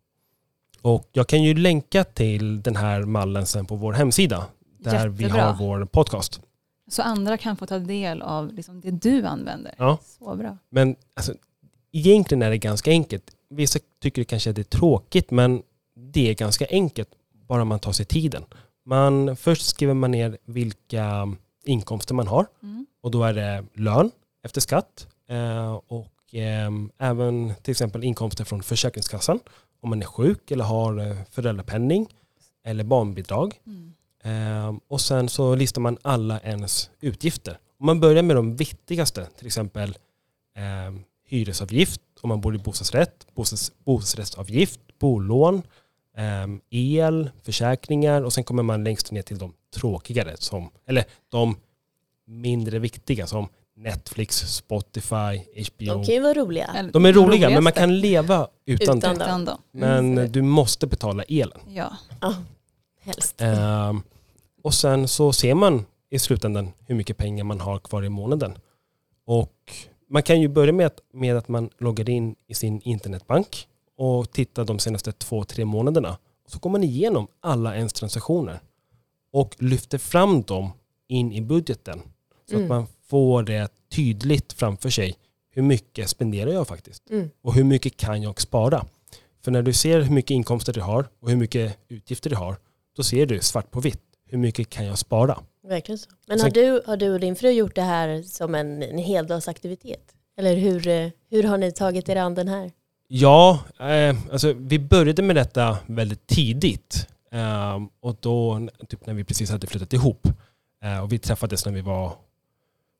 och 0.82 1.08
jag 1.12 1.26
kan 1.28 1.42
ju 1.42 1.54
länka 1.54 2.04
till 2.04 2.62
den 2.62 2.76
här 2.76 3.02
mallen 3.02 3.46
sen 3.46 3.66
på 3.66 3.76
vår 3.76 3.92
hemsida 3.92 4.46
där 4.78 5.08
vi 5.08 5.22
Jättebra. 5.22 5.44
har 5.44 5.54
vår 5.58 5.84
podcast. 5.84 6.40
Så 6.90 7.02
andra 7.02 7.36
kan 7.36 7.56
få 7.56 7.66
ta 7.66 7.78
del 7.78 8.22
av 8.22 8.52
liksom 8.52 8.80
det 8.80 8.90
du 8.90 9.24
använder. 9.26 9.74
Ja. 9.78 9.98
Så 10.18 10.36
bra. 10.36 10.58
Men 10.70 10.96
alltså, 11.16 11.32
egentligen 11.92 12.42
är 12.42 12.50
det 12.50 12.58
ganska 12.58 12.90
enkelt. 12.90 13.24
Vissa 13.50 13.78
tycker 14.02 14.24
kanske 14.24 14.50
att 14.50 14.56
det 14.56 14.62
är 14.62 14.78
tråkigt 14.78 15.30
men 15.30 15.62
det 16.12 16.30
är 16.30 16.34
ganska 16.34 16.66
enkelt 16.70 17.08
bara 17.48 17.64
man 17.64 17.78
tar 17.78 17.92
sig 17.92 18.06
tiden. 18.06 18.44
Man, 18.84 19.36
först 19.36 19.66
skriver 19.66 19.94
man 19.94 20.10
ner 20.10 20.38
vilka 20.44 21.34
inkomster 21.64 22.14
man 22.14 22.26
har 22.26 22.46
Mm. 22.62 22.86
och 23.02 23.10
då 23.10 23.24
är 23.24 23.34
det 23.34 23.64
lön 23.74 24.10
efter 24.44 24.60
skatt 24.60 25.06
eh, 25.28 25.74
och 25.74 26.34
eh, 26.34 26.70
även 26.98 27.54
till 27.62 27.70
exempel 27.70 28.04
inkomster 28.04 28.44
från 28.44 28.62
Försäkringskassan 28.62 29.40
om 29.80 29.90
man 29.90 30.02
är 30.02 30.06
sjuk 30.06 30.50
eller 30.50 30.64
har 30.64 30.98
eh, 31.10 31.16
föräldrapenning 31.30 32.06
eller 32.64 32.84
barnbidrag. 32.84 33.60
Mm. 33.66 33.92
Och 34.88 35.00
sen 35.00 35.28
så 35.28 35.54
listar 35.54 35.80
man 35.80 35.98
alla 36.02 36.40
ens 36.40 36.90
utgifter. 37.00 37.58
Om 37.80 37.86
man 37.86 38.00
börjar 38.00 38.22
med 38.22 38.36
de 38.36 38.56
viktigaste, 38.56 39.26
till 39.38 39.46
exempel 39.46 39.88
eh, 40.56 41.00
hyresavgift 41.28 42.00
om 42.20 42.28
man 42.28 42.40
bor 42.40 42.54
i 42.54 42.58
bostadsrätt, 42.58 43.26
bostads, 43.34 43.72
bostadsrättsavgift, 43.84 44.80
bolån, 44.98 45.62
el, 46.70 47.30
försäkringar 47.42 48.22
och 48.22 48.32
sen 48.32 48.44
kommer 48.44 48.62
man 48.62 48.84
längst 48.84 49.12
ner 49.12 49.22
till 49.22 49.38
de 49.38 49.52
tråkigare, 49.74 50.36
som, 50.38 50.70
eller 50.86 51.04
de 51.28 51.56
mindre 52.26 52.78
viktiga 52.78 53.26
som 53.26 53.48
Netflix, 53.76 54.36
Spotify, 54.54 55.38
HBO. 55.68 55.86
De 55.94 56.04
kan 56.04 56.14
ju 56.14 56.20
vara 56.20 56.34
roliga. 56.34 56.90
De 56.92 57.04
är 57.04 57.12
roliga 57.12 57.50
men 57.50 57.64
man 57.64 57.72
kan 57.72 58.00
leva 58.00 58.48
utan, 58.66 58.98
Utan 58.98 59.18
det. 59.18 59.24
dem. 59.44 59.58
Men 59.72 60.18
Mm. 60.18 60.32
du 60.32 60.42
måste 60.42 60.86
betala 60.86 61.22
elen. 61.22 61.60
Ja. 61.68 61.92
Helst. 63.00 63.40
Ehm, 63.40 64.02
och 64.62 64.74
sen 64.74 65.08
så 65.08 65.32
ser 65.32 65.54
man 65.54 65.84
i 66.10 66.18
slutändan 66.18 66.72
hur 66.86 66.94
mycket 66.94 67.16
pengar 67.16 67.44
man 67.44 67.60
har 67.60 67.78
kvar 67.78 68.04
i 68.04 68.08
månaden. 68.08 68.58
Och 69.26 69.52
man 70.10 70.22
kan 70.22 70.40
ju 70.40 70.48
börja 70.48 70.72
med 70.72 70.86
att, 70.86 71.00
med 71.12 71.36
att 71.36 71.48
man 71.48 71.70
loggar 71.78 72.10
in 72.10 72.34
i 72.46 72.54
sin 72.54 72.80
internetbank 72.80 73.68
och 73.96 74.30
tittar 74.32 74.64
de 74.64 74.78
senaste 74.78 75.12
två, 75.12 75.44
tre 75.44 75.64
månaderna. 75.64 76.18
Så 76.48 76.58
går 76.58 76.70
man 76.70 76.84
igenom 76.84 77.26
alla 77.40 77.76
ens 77.76 77.92
transaktioner 77.92 78.60
och 79.32 79.56
lyfter 79.58 79.98
fram 79.98 80.42
dem 80.42 80.70
in 81.08 81.32
i 81.32 81.40
budgeten. 81.40 82.02
Så 82.50 82.54
Mm. 82.54 82.64
att 82.64 82.68
man 82.68 82.86
får 83.06 83.42
det 83.42 83.68
tydligt 83.92 84.52
framför 84.52 84.90
sig. 84.90 85.14
Hur 85.50 85.62
mycket 85.62 86.08
spenderar 86.08 86.50
jag 86.50 86.68
faktiskt? 86.68 87.10
Mm. 87.10 87.30
Och 87.42 87.54
hur 87.54 87.64
mycket 87.64 87.96
kan 87.96 88.22
jag 88.22 88.40
spara? 88.40 88.86
För 89.44 89.50
när 89.50 89.62
du 89.62 89.72
ser 89.72 90.00
hur 90.00 90.14
mycket 90.14 90.30
inkomster 90.30 90.72
du 90.72 90.80
har 90.80 91.08
och 91.20 91.30
hur 91.30 91.36
mycket 91.36 91.78
utgifter 91.88 92.30
du 92.30 92.36
har, 92.36 92.56
då 92.96 93.02
ser 93.02 93.26
du 93.26 93.40
svart 93.40 93.70
på 93.70 93.80
vitt. 93.80 94.02
Hur 94.28 94.38
mycket 94.38 94.70
kan 94.70 94.84
jag 94.86 94.98
spara? 94.98 95.38
Verkligen 95.62 95.98
så. 95.98 96.10
Men 96.26 96.38
Sen- 96.38 96.44
har 96.46 96.50
du, 96.50 96.82
har 96.86 96.96
du 96.96 97.10
och 97.14 97.20
din 97.20 97.36
fru 97.36 97.50
gjort 97.50 97.74
det 97.74 97.82
här 97.82 98.22
som 98.22 98.54
en, 98.54 98.82
en 98.82 98.98
heldagsaktivitet? 98.98 100.14
Eller 100.36 100.56
hur, 100.56 100.88
eh, 100.88 101.08
hur 101.30 101.42
har 101.42 101.58
ni 101.58 101.72
tagit 101.72 102.08
er 102.08 102.16
an 102.16 102.34
den 102.34 102.48
här? 102.48 102.72
Ja, 103.08 103.60
eh, 103.80 104.16
alltså 104.32 104.52
vi 104.52 104.78
började 104.78 105.22
med 105.22 105.36
detta 105.36 105.78
väldigt 105.86 106.26
tidigt. 106.26 107.08
Eh, 107.32 107.78
och 108.00 108.16
då, 108.20 108.68
typ 108.88 109.06
när 109.06 109.14
vi 109.14 109.24
precis 109.24 109.50
hade 109.50 109.66
flyttat 109.66 109.92
ihop. 109.92 110.28
Eh, 110.82 111.02
och 111.02 111.12
vi 111.12 111.18
träffades 111.18 111.66
när 111.66 111.72
vi 111.72 111.80
var, 111.80 112.12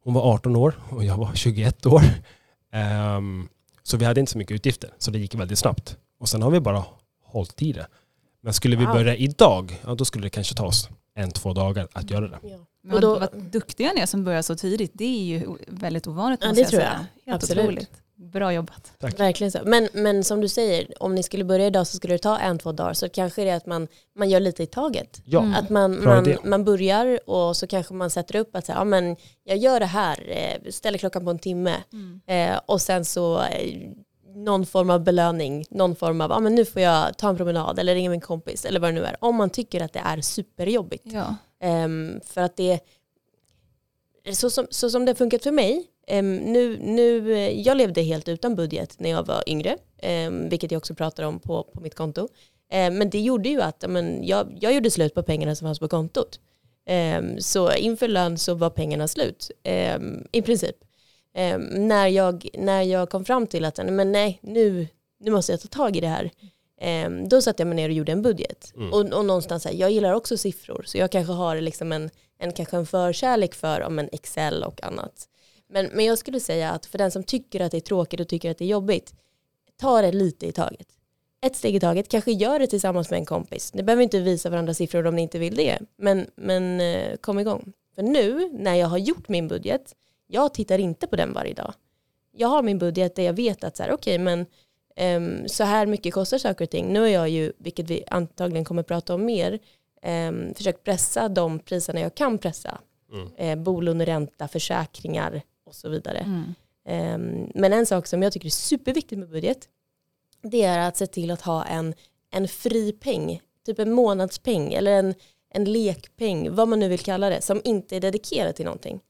hon 0.04 0.14
var 0.14 0.22
18 0.34 0.56
år 0.56 0.74
och 0.90 1.04
jag 1.04 1.16
var 1.16 1.30
21 1.34 1.86
år. 1.86 2.02
Eh, 2.72 3.20
så 3.82 3.96
vi 3.96 4.04
hade 4.04 4.20
inte 4.20 4.32
så 4.32 4.38
mycket 4.38 4.54
utgifter, 4.54 4.90
så 4.98 5.10
det 5.10 5.18
gick 5.18 5.34
väldigt 5.34 5.58
snabbt. 5.58 5.96
Och 6.20 6.28
sen 6.28 6.42
har 6.42 6.50
vi 6.50 6.60
bara 6.60 6.84
hållit 7.24 7.62
i 7.62 7.72
det. 7.72 7.86
Men 8.40 8.52
skulle 8.52 8.76
vi 8.76 8.84
Wow. 8.84 8.94
börja 8.94 9.16
idag, 9.16 9.80
ja, 9.86 9.94
då 9.94 10.04
skulle 10.04 10.26
det 10.26 10.30
kanske 10.30 10.54
ta 10.54 10.66
oss 10.66 10.88
en, 11.14 11.30
två 11.30 11.52
dagar 11.52 11.88
att 11.92 12.10
göra 12.10 12.28
det. 12.28 12.38
Ja. 12.42 12.58
Men 12.82 12.94
Och 12.94 13.00
då- 13.00 13.18
vad, 13.18 13.32
vad 13.32 13.42
duktiga 13.42 13.92
ni 13.94 14.00
är 14.00 14.06
som 14.06 14.24
börjar 14.24 14.42
så 14.42 14.56
tidigt. 14.56 14.90
Det 14.94 15.04
är 15.04 15.24
ju 15.24 15.46
väldigt 15.68 16.06
ovanligt 16.06 16.40
Ja, 16.42 16.52
det 16.52 16.60
jag 16.60 16.68
tror 16.70 16.80
säga. 16.80 17.06
jag. 17.24 17.32
Helt 17.32 17.42
Absolut. 17.42 17.64
otroligt. 17.64 17.90
Bra 18.18 18.52
jobbat. 18.52 18.92
Tack. 18.98 19.20
Verkligen 19.20 19.52
så. 19.52 19.58
Men, 19.64 19.88
men 19.92 20.24
som 20.24 20.40
du 20.40 20.48
säger, 20.48 21.02
om 21.02 21.14
ni 21.14 21.22
skulle 21.22 21.44
börja 21.44 21.66
idag 21.66 21.86
så 21.86 21.96
skulle 21.96 22.14
det 22.14 22.18
ta 22.18 22.38
en, 22.38 22.58
två 22.58 22.72
dagar. 22.72 22.92
Så 22.92 23.08
kanske 23.08 23.44
det 23.44 23.50
är 23.50 23.56
att 23.56 23.66
man, 23.66 23.88
man 24.18 24.30
gör 24.30 24.40
lite 24.40 24.62
i 24.62 24.66
taget. 24.66 25.22
Ja, 25.24 25.38
Mm. 25.40 25.54
Att 25.54 25.70
man, 25.70 26.00
Bra 26.00 26.14
man, 26.14 26.26
idé. 26.26 26.38
man 26.44 26.64
börjar 26.64 27.30
och 27.30 27.56
så 27.56 27.66
kanske 27.66 27.94
man 27.94 28.10
sätter 28.10 28.36
upp 28.36 28.56
att 28.56 28.66
så 28.66 28.72
här, 28.72 28.80
ja, 28.80 28.84
men 28.84 29.16
jag 29.44 29.56
gör 29.58 29.80
det 29.80 29.86
här, 29.86 30.24
eh, 30.28 30.70
ställer 30.70 30.98
klockan 30.98 31.24
på 31.24 31.30
en 31.30 31.38
timme 31.38 31.74
eh, 32.26 32.60
och 32.66 32.80
sen 32.80 33.04
så 33.04 33.40
eh, 33.42 33.76
någon 34.34 34.66
form 34.66 34.90
av 34.90 35.04
belöning, 35.04 35.64
någon 35.70 35.96
form 35.96 36.20
av, 36.20 36.30
ja 36.30 36.40
men 36.40 36.54
nu 36.54 36.64
får 36.64 36.82
jag 36.82 37.18
ta 37.18 37.28
en 37.28 37.36
promenad 37.36 37.78
eller 37.78 37.94
ringa 37.94 38.10
min 38.10 38.20
kompis 38.20 38.64
eller 38.64 38.80
vad 38.80 38.88
det 38.90 38.94
nu 38.94 39.04
är. 39.04 39.16
Om 39.20 39.36
man 39.36 39.50
tycker 39.50 39.80
att 39.80 39.92
det 39.92 40.02
är 40.04 40.20
superjobbigt. 40.20 41.04
Ja. 41.06 41.34
Ehm, 41.60 42.20
för 42.24 42.40
att 42.40 42.56
det, 42.56 42.80
så 44.32 44.50
som, 44.50 44.66
så 44.70 44.90
som 44.90 45.04
det 45.04 45.10
har 45.10 45.16
funkat 45.16 45.42
för 45.42 45.52
mig, 45.52 45.86
nu, 46.52 46.78
nu, 46.82 47.32
eh, 47.32 47.60
jag 47.60 47.76
levde 47.76 48.02
helt 48.02 48.28
utan 48.28 48.54
budget 48.54 48.94
när 48.98 49.10
jag 49.10 49.26
var 49.26 49.42
yngre, 49.46 49.76
ehm, 49.98 50.48
vilket 50.48 50.70
jag 50.70 50.78
också 50.78 50.94
pratar 50.94 51.22
om 51.22 51.40
på, 51.40 51.62
på 51.62 51.80
mitt 51.80 51.94
konto. 51.94 52.28
Ehm, 52.70 52.98
men 52.98 53.10
det 53.10 53.20
gjorde 53.20 53.48
ju 53.48 53.60
att 53.62 53.84
men, 53.88 54.26
jag, 54.26 54.58
jag 54.60 54.74
gjorde 54.74 54.90
slut 54.90 55.14
på 55.14 55.22
pengarna 55.22 55.54
som 55.54 55.66
fanns 55.66 55.78
på 55.78 55.88
kontot. 55.88 56.40
Ehm, 56.86 57.40
så 57.40 57.72
inför 57.72 58.08
lön 58.08 58.38
så 58.38 58.54
var 58.54 58.70
pengarna 58.70 59.08
slut, 59.08 59.50
ehm, 59.62 60.26
i 60.32 60.42
princip. 60.42 60.76
Ehm, 61.34 61.62
när, 61.62 62.06
jag, 62.06 62.48
när 62.54 62.82
jag 62.82 63.10
kom 63.10 63.24
fram 63.24 63.46
till 63.46 63.64
att 63.64 63.76
men 63.76 64.12
nej, 64.12 64.38
nu, 64.42 64.88
nu 65.20 65.30
måste 65.30 65.52
jag 65.52 65.60
ta 65.60 65.68
tag 65.68 65.96
i 65.96 66.00
det 66.00 66.08
här. 66.08 66.30
Ehm, 66.80 67.28
då 67.28 67.42
satte 67.42 67.60
jag 67.60 67.68
mig 67.68 67.76
ner 67.76 67.88
och 67.88 67.94
gjorde 67.94 68.12
en 68.12 68.22
budget. 68.22 68.72
Mm. 68.76 68.92
Och, 68.92 69.00
och 69.00 69.24
någonstans, 69.24 69.64
här, 69.64 69.72
jag 69.72 69.90
gillar 69.90 70.12
också 70.12 70.36
siffror, 70.36 70.82
så 70.86 70.98
jag 70.98 71.12
kanske 71.12 71.32
har 71.32 71.60
liksom 71.60 71.92
en, 71.92 72.10
en, 72.38 72.52
kanske 72.52 72.76
en 72.76 72.86
förkärlek 72.86 73.54
för 73.54 73.82
om 73.82 73.98
en 73.98 74.08
Excel 74.12 74.64
och 74.64 74.82
annat. 74.84 75.28
Men, 75.68 75.86
men 75.86 76.04
jag 76.04 76.18
skulle 76.18 76.40
säga 76.40 76.70
att 76.70 76.86
för 76.86 76.98
den 76.98 77.10
som 77.10 77.22
tycker 77.22 77.60
att 77.60 77.72
det 77.72 77.78
är 77.78 77.80
tråkigt 77.80 78.20
och 78.20 78.28
tycker 78.28 78.50
att 78.50 78.58
det 78.58 78.64
är 78.64 78.68
jobbigt, 78.68 79.14
ta 79.76 80.02
det 80.02 80.12
lite 80.12 80.46
i 80.46 80.52
taget. 80.52 80.88
Ett 81.40 81.56
steg 81.56 81.76
i 81.76 81.80
taget, 81.80 82.08
kanske 82.08 82.32
gör 82.32 82.58
det 82.58 82.66
tillsammans 82.66 83.10
med 83.10 83.18
en 83.18 83.26
kompis. 83.26 83.74
Ni 83.74 83.82
behöver 83.82 84.02
inte 84.02 84.20
visa 84.20 84.50
varandra 84.50 84.74
siffror 84.74 85.06
om 85.06 85.16
ni 85.16 85.22
inte 85.22 85.38
vill 85.38 85.56
det, 85.56 85.78
men, 85.96 86.30
men 86.36 86.80
eh, 86.80 87.16
kom 87.16 87.38
igång. 87.38 87.72
För 87.94 88.02
nu, 88.02 88.50
när 88.52 88.74
jag 88.74 88.86
har 88.86 88.98
gjort 88.98 89.28
min 89.28 89.48
budget, 89.48 89.94
jag 90.26 90.54
tittar 90.54 90.78
inte 90.78 91.06
på 91.06 91.16
den 91.16 91.32
varje 91.32 91.54
dag. 91.54 91.74
Jag 92.32 92.48
har 92.48 92.62
min 92.62 92.78
budget 92.78 93.14
där 93.14 93.22
jag 93.22 93.32
vet 93.32 93.64
att 93.64 93.76
så 93.76 93.82
här, 93.82 93.92
okej, 93.92 94.18
men 94.18 94.46
ehm, 94.96 95.48
så 95.48 95.64
här 95.64 95.86
mycket 95.86 96.14
kostar 96.14 96.38
saker 96.38 96.64
och 96.64 96.70
ting. 96.70 96.92
Nu 96.92 97.00
har 97.00 97.06
jag 97.06 97.28
ju, 97.28 97.52
vilket 97.58 97.90
vi 97.90 98.04
antagligen 98.10 98.64
kommer 98.64 98.82
prata 98.82 99.14
om 99.14 99.24
mer, 99.24 99.58
um, 100.28 100.54
försökt 100.54 100.84
pressa 100.84 101.28
de 101.28 101.58
priserna 101.58 102.00
jag 102.00 102.14
kan 102.14 102.38
pressa. 102.38 102.78
Mm. 103.12 103.28
Eh, 103.36 103.64
bolåneränta, 103.64 104.48
försäkringar 104.48 105.42
och 105.66 105.74
så 105.74 105.88
vidare. 105.88 106.18
Mm. 106.18 106.54
Ehm, 106.84 107.50
men 107.54 107.72
en 107.72 107.86
sak 107.86 108.06
som 108.06 108.22
jag 108.22 108.32
tycker 108.32 108.46
är 108.46 108.50
superviktigt 108.50 109.18
med 109.18 109.28
budget, 109.28 109.68
det 110.42 110.62
är 110.62 110.78
att 110.78 110.96
se 110.96 111.06
till 111.06 111.30
att 111.30 111.42
ha 111.42 111.64
en, 111.64 111.94
en 112.30 112.48
fri 112.48 112.92
peng, 112.92 113.40
typ 113.66 113.78
en 113.78 113.92
månadspeng 113.92 114.72
eller 114.72 114.92
en, 114.92 115.14
en 115.50 115.64
lekpeng, 115.64 116.54
vad 116.54 116.68
man 116.68 116.80
nu 116.80 116.88
vill 116.88 116.98
kalla 116.98 117.30
det, 117.30 117.40
som 117.40 117.60
inte 117.64 117.96
är 117.96 118.00
dedikerad 118.00 118.54
till 118.54 118.64
någonting. 118.64 119.00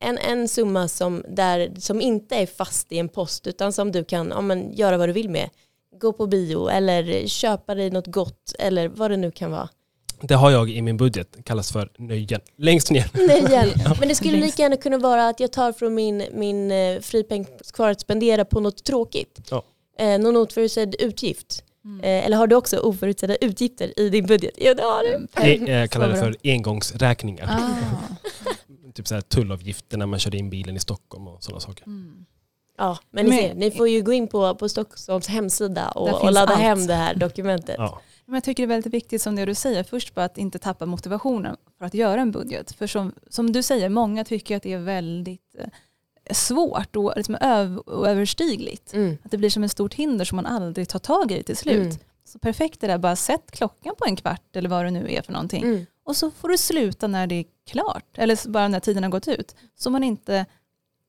En, 0.00 0.18
en 0.18 0.48
summa 0.48 0.88
som, 0.88 1.24
där, 1.28 1.72
som 1.78 2.00
inte 2.00 2.36
är 2.36 2.46
fast 2.46 2.92
i 2.92 2.98
en 2.98 3.08
post 3.08 3.46
utan 3.46 3.72
som 3.72 3.92
du 3.92 4.04
kan 4.04 4.28
ja, 4.28 4.40
men, 4.40 4.72
göra 4.72 4.98
vad 4.98 5.08
du 5.08 5.12
vill 5.12 5.30
med. 5.30 5.50
Gå 6.00 6.12
på 6.12 6.26
bio 6.26 6.68
eller 6.68 7.26
köpa 7.26 7.74
dig 7.74 7.90
något 7.90 8.06
gott 8.06 8.54
eller 8.58 8.88
vad 8.88 9.10
det 9.10 9.16
nu 9.16 9.30
kan 9.30 9.50
vara. 9.50 9.68
Det 10.28 10.34
har 10.34 10.50
jag 10.50 10.70
i 10.70 10.82
min 10.82 10.96
budget, 10.96 11.36
kallas 11.44 11.72
för 11.72 11.88
nöjen. 11.98 12.40
Längst 12.56 12.90
ner. 12.90 13.10
Hjälp. 13.50 14.00
Men 14.00 14.08
det 14.08 14.14
skulle 14.14 14.36
lika 14.36 14.62
gärna 14.62 14.76
kunna 14.76 14.98
vara 14.98 15.28
att 15.28 15.40
jag 15.40 15.52
tar 15.52 15.72
från 15.72 15.94
min, 15.94 16.24
min 16.32 16.70
eh, 16.70 17.00
fripeng 17.00 17.46
kvar 17.74 17.90
att 17.90 18.00
spendera 18.00 18.44
på 18.44 18.60
något 18.60 18.84
tråkigt. 18.84 19.40
Ja. 19.50 19.62
Eh, 19.98 20.18
någon 20.18 20.36
oförutsedd 20.36 20.94
utgift. 20.98 21.64
Mm. 21.84 22.00
Eh, 22.00 22.26
eller 22.26 22.36
har 22.36 22.46
du 22.46 22.56
också 22.56 22.76
oförutsedda 22.78 23.36
utgifter 23.36 24.00
i 24.00 24.08
din 24.08 24.26
budget? 24.26 24.54
Ja 24.56 24.74
det 24.74 24.82
har 24.82 25.02
du. 25.02 25.26
Det 25.64 25.72
jag 25.72 25.90
kallar 25.90 26.08
det 26.08 26.16
för 26.16 26.36
engångsräkningar. 26.44 27.48
Ah. 27.50 28.14
Typ 28.94 29.08
så 29.08 29.14
här 29.14 29.22
tullavgifter 29.22 29.98
när 29.98 30.06
man 30.06 30.18
körde 30.18 30.36
in 30.36 30.50
bilen 30.50 30.76
i 30.76 30.80
Stockholm 30.80 31.28
och 31.28 31.44
sådana 31.44 31.60
saker. 31.60 31.86
Mm. 31.86 32.24
Ja, 32.78 32.98
men 33.10 33.24
ni 33.24 33.30
Men- 33.30 33.38
ser, 33.38 33.54
ni 33.54 33.70
får 33.70 33.88
ju 33.88 34.02
gå 34.02 34.12
in 34.12 34.28
på, 34.28 34.54
på 34.54 34.68
Stockholms 34.68 35.28
hemsida 35.28 35.88
och, 35.88 36.22
och 36.24 36.32
ladda 36.32 36.52
allt. 36.52 36.62
hem 36.62 36.86
det 36.86 36.94
här 36.94 37.14
dokumentet. 37.14 37.74
Ja. 37.78 38.00
Men 38.26 38.34
jag 38.34 38.44
tycker 38.44 38.62
det 38.62 38.64
är 38.64 38.76
väldigt 38.76 38.94
viktigt 38.94 39.22
som 39.22 39.36
det 39.36 39.44
du 39.44 39.54
säger, 39.54 39.82
först 39.82 40.14
bara 40.14 40.24
att 40.24 40.38
inte 40.38 40.58
tappa 40.58 40.86
motivationen 40.86 41.56
för 41.78 41.84
att 41.84 41.94
göra 41.94 42.20
en 42.20 42.30
budget. 42.30 42.72
För 42.72 42.86
som, 42.86 43.12
som 43.30 43.52
du 43.52 43.62
säger, 43.62 43.88
många 43.88 44.24
tycker 44.24 44.56
att 44.56 44.62
det 44.62 44.72
är 44.72 44.78
väldigt 44.78 45.54
eh, 45.58 46.34
svårt 46.34 46.96
och 46.96 47.12
liksom 47.16 47.36
öv- 47.36 47.82
oöverstigligt. 47.86 48.94
Mm. 48.94 49.18
Att 49.24 49.30
det 49.30 49.38
blir 49.38 49.50
som 49.50 49.64
ett 49.64 49.72
stort 49.72 49.94
hinder 49.94 50.24
som 50.24 50.36
man 50.36 50.46
aldrig 50.46 50.88
tar 50.88 50.98
tag 50.98 51.32
i 51.32 51.42
till 51.42 51.56
slut. 51.56 51.76
Mm. 51.76 51.96
Så 52.24 52.38
perfekt 52.38 52.84
är 52.84 52.88
det, 52.88 52.98
bara 52.98 53.16
sätt 53.16 53.50
klockan 53.50 53.94
på 53.98 54.04
en 54.04 54.16
kvart 54.16 54.56
eller 54.56 54.68
vad 54.68 54.84
det 54.84 54.90
nu 54.90 55.12
är 55.12 55.22
för 55.22 55.32
någonting. 55.32 55.62
Mm. 55.62 55.86
Och 56.04 56.16
så 56.16 56.30
får 56.30 56.48
du 56.48 56.58
sluta 56.58 57.06
när 57.06 57.26
det 57.26 57.34
är 57.34 57.44
klart, 57.66 58.18
eller 58.18 58.48
bara 58.48 58.68
när 58.68 58.80
tiden 58.80 59.02
har 59.02 59.10
gått 59.10 59.28
ut. 59.28 59.54
Så 59.76 59.90
man 59.90 60.04
inte 60.04 60.46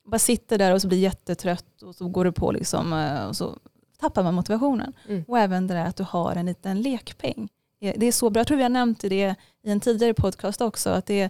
bara 0.05 0.19
sitter 0.19 0.57
där 0.57 0.73
och 0.73 0.81
så 0.81 0.87
blir 0.87 0.97
jättetrött 0.99 1.81
och 1.81 1.95
så 1.95 2.07
går 2.07 2.25
det 2.25 2.31
på 2.31 2.51
liksom, 2.51 2.93
eh, 2.93 3.27
och 3.27 3.35
så 3.35 3.57
tappar 3.99 4.23
man 4.23 4.33
motivationen. 4.33 4.93
Mm. 5.09 5.23
Och 5.27 5.39
även 5.39 5.67
det 5.67 5.73
där 5.73 5.85
att 5.85 5.95
du 5.95 6.03
har 6.03 6.35
en 6.35 6.45
liten 6.45 6.81
lekpeng. 6.81 7.49
Eh, 7.81 7.93
Det 7.97 8.05
är 8.05 8.11
så 8.11 8.29
bra, 8.29 8.39
jag 8.39 8.47
tror 8.47 8.57
vi 8.57 8.63
har 8.63 8.69
nämnt 8.69 8.99
det 9.01 9.35
i 9.63 9.69
en 9.71 9.79
tidigare 9.79 10.13
podcast 10.13 10.61
också, 10.61 10.89
att 10.89 11.05
det 11.05 11.29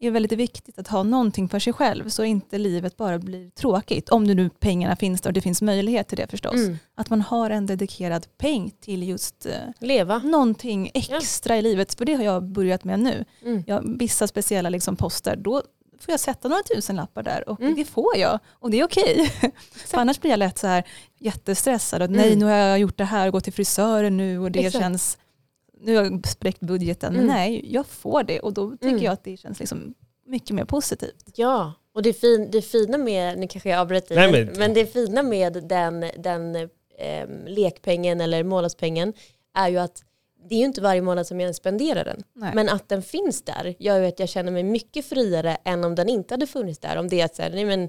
är 0.00 0.10
väldigt 0.10 0.32
viktigt 0.32 0.78
att 0.78 0.88
ha 0.88 1.02
någonting 1.02 1.48
för 1.48 1.58
sig 1.58 1.72
själv 1.72 2.08
så 2.08 2.24
inte 2.24 2.58
livet 2.58 2.96
bara 2.96 3.18
blir 3.18 3.50
tråkigt. 3.50 4.08
Om 4.08 4.26
det 4.28 4.34
nu 4.34 4.50
pengarna 4.50 4.96
finns 4.96 5.20
där 5.20 5.30
och 5.30 5.34
det 5.34 5.40
finns 5.40 5.62
möjlighet 5.62 6.08
till 6.08 6.16
det 6.18 6.26
förstås. 6.26 6.54
Mm. 6.54 6.78
Att 6.94 7.10
man 7.10 7.20
har 7.20 7.50
en 7.50 7.66
dedikerad 7.66 8.26
peng 8.38 8.70
till 8.80 9.02
just 9.08 9.46
eh, 9.46 9.52
Leva. 9.80 10.18
någonting 10.18 10.90
extra 10.94 11.56
i 11.56 11.62
livet. 11.62 11.94
För 11.94 12.04
det 12.04 12.14
har 12.14 12.24
jag 12.24 12.42
börjat 12.44 12.84
med 12.84 13.00
nu. 13.00 13.24
Mm. 13.44 13.64
Jag, 13.66 13.98
vissa 13.98 14.26
speciella 14.26 14.68
liksom 14.68 14.96
poster, 14.96 15.36
då 15.36 15.62
får 16.00 16.12
jag 16.12 16.20
sätta 16.20 16.48
några 16.48 16.62
tusenlappar 16.62 17.22
där 17.22 17.48
och 17.48 17.60
Mm. 17.60 17.74
det 17.74 17.84
får 17.84 18.16
jag. 18.16 18.38
Och 18.52 18.70
det 18.70 18.80
är 18.80 18.84
okej. 18.84 19.26
För 19.86 19.98
annars 19.98 20.20
blir 20.20 20.30
jag 20.30 20.38
lätt 20.38 20.58
så 20.58 20.66
här 20.66 20.84
jättestressad. 21.18 22.02
Och, 22.02 22.10
Nej, 22.10 22.26
Mm. 22.26 22.38
nu 22.38 22.44
har 22.44 22.52
jag 22.52 22.78
gjort 22.78 22.98
det 22.98 23.04
här 23.04 23.26
och 23.26 23.32
gått 23.32 23.44
till 23.44 23.52
frisören 23.52 24.16
nu 24.16 24.38
och 24.38 24.50
det 24.50 24.58
Exakt. 24.66 24.82
känns, 24.82 25.18
nu 25.80 25.96
har 25.96 26.04
jag 26.04 26.26
spräckt 26.26 26.60
budgeten. 26.60 27.12
Men 27.12 27.22
Mm. 27.24 27.34
nej, 27.36 27.74
jag 27.74 27.86
får 27.86 28.22
det 28.22 28.40
och 28.40 28.52
då 28.52 28.70
tycker 28.70 28.88
Mm. 28.88 29.02
jag 29.02 29.12
att 29.12 29.24
det 29.24 29.36
känns 29.36 29.58
liksom 29.58 29.94
mycket 30.26 30.50
mer 30.50 30.64
positivt. 30.64 31.24
Ja, 31.34 31.72
och 31.94 32.02
det, 32.02 32.12
fin, 32.12 32.48
det 32.50 32.62
fina 32.62 32.98
med, 32.98 33.38
nu 33.38 33.48
kanske 33.48 33.68
jag 33.70 33.78
avbröt 33.80 34.08
dig, 34.08 34.16
Nej, 34.16 34.32
men, 34.32 34.46
men- 34.46 34.58
men 34.58 34.74
det 34.74 34.86
fina 34.86 35.22
med 35.22 35.52
den, 35.68 36.04
den 36.18 36.56
eh, 36.98 37.28
lekpengen 37.46 38.20
eller 38.20 38.44
månadspengen 38.44 39.12
är 39.54 39.68
ju 39.68 39.78
att 39.78 40.04
det 40.48 40.54
är 40.54 40.58
ju 40.58 40.64
inte 40.64 40.80
varje 40.80 41.02
månad 41.02 41.26
som 41.26 41.40
jag 41.40 41.54
spenderar 41.54 42.04
den. 42.04 42.22
Nej. 42.34 42.52
Men 42.54 42.68
att 42.68 42.88
den 42.88 43.02
finns 43.02 43.42
där 43.42 43.74
gör 43.78 44.00
ju 44.00 44.06
att 44.06 44.18
jag 44.18 44.28
känner 44.28 44.52
mig 44.52 44.62
mycket 44.62 45.06
friare 45.06 45.56
än 45.64 45.84
om 45.84 45.94
den 45.94 46.08
inte 46.08 46.34
hade 46.34 46.46
funnits 46.46 46.78
där. 46.78 46.96
Om 46.96 47.08
det 47.08 47.20
är 47.20 47.24
att 47.24 47.38
här, 47.38 47.50
nej 47.50 47.64
men, 47.64 47.88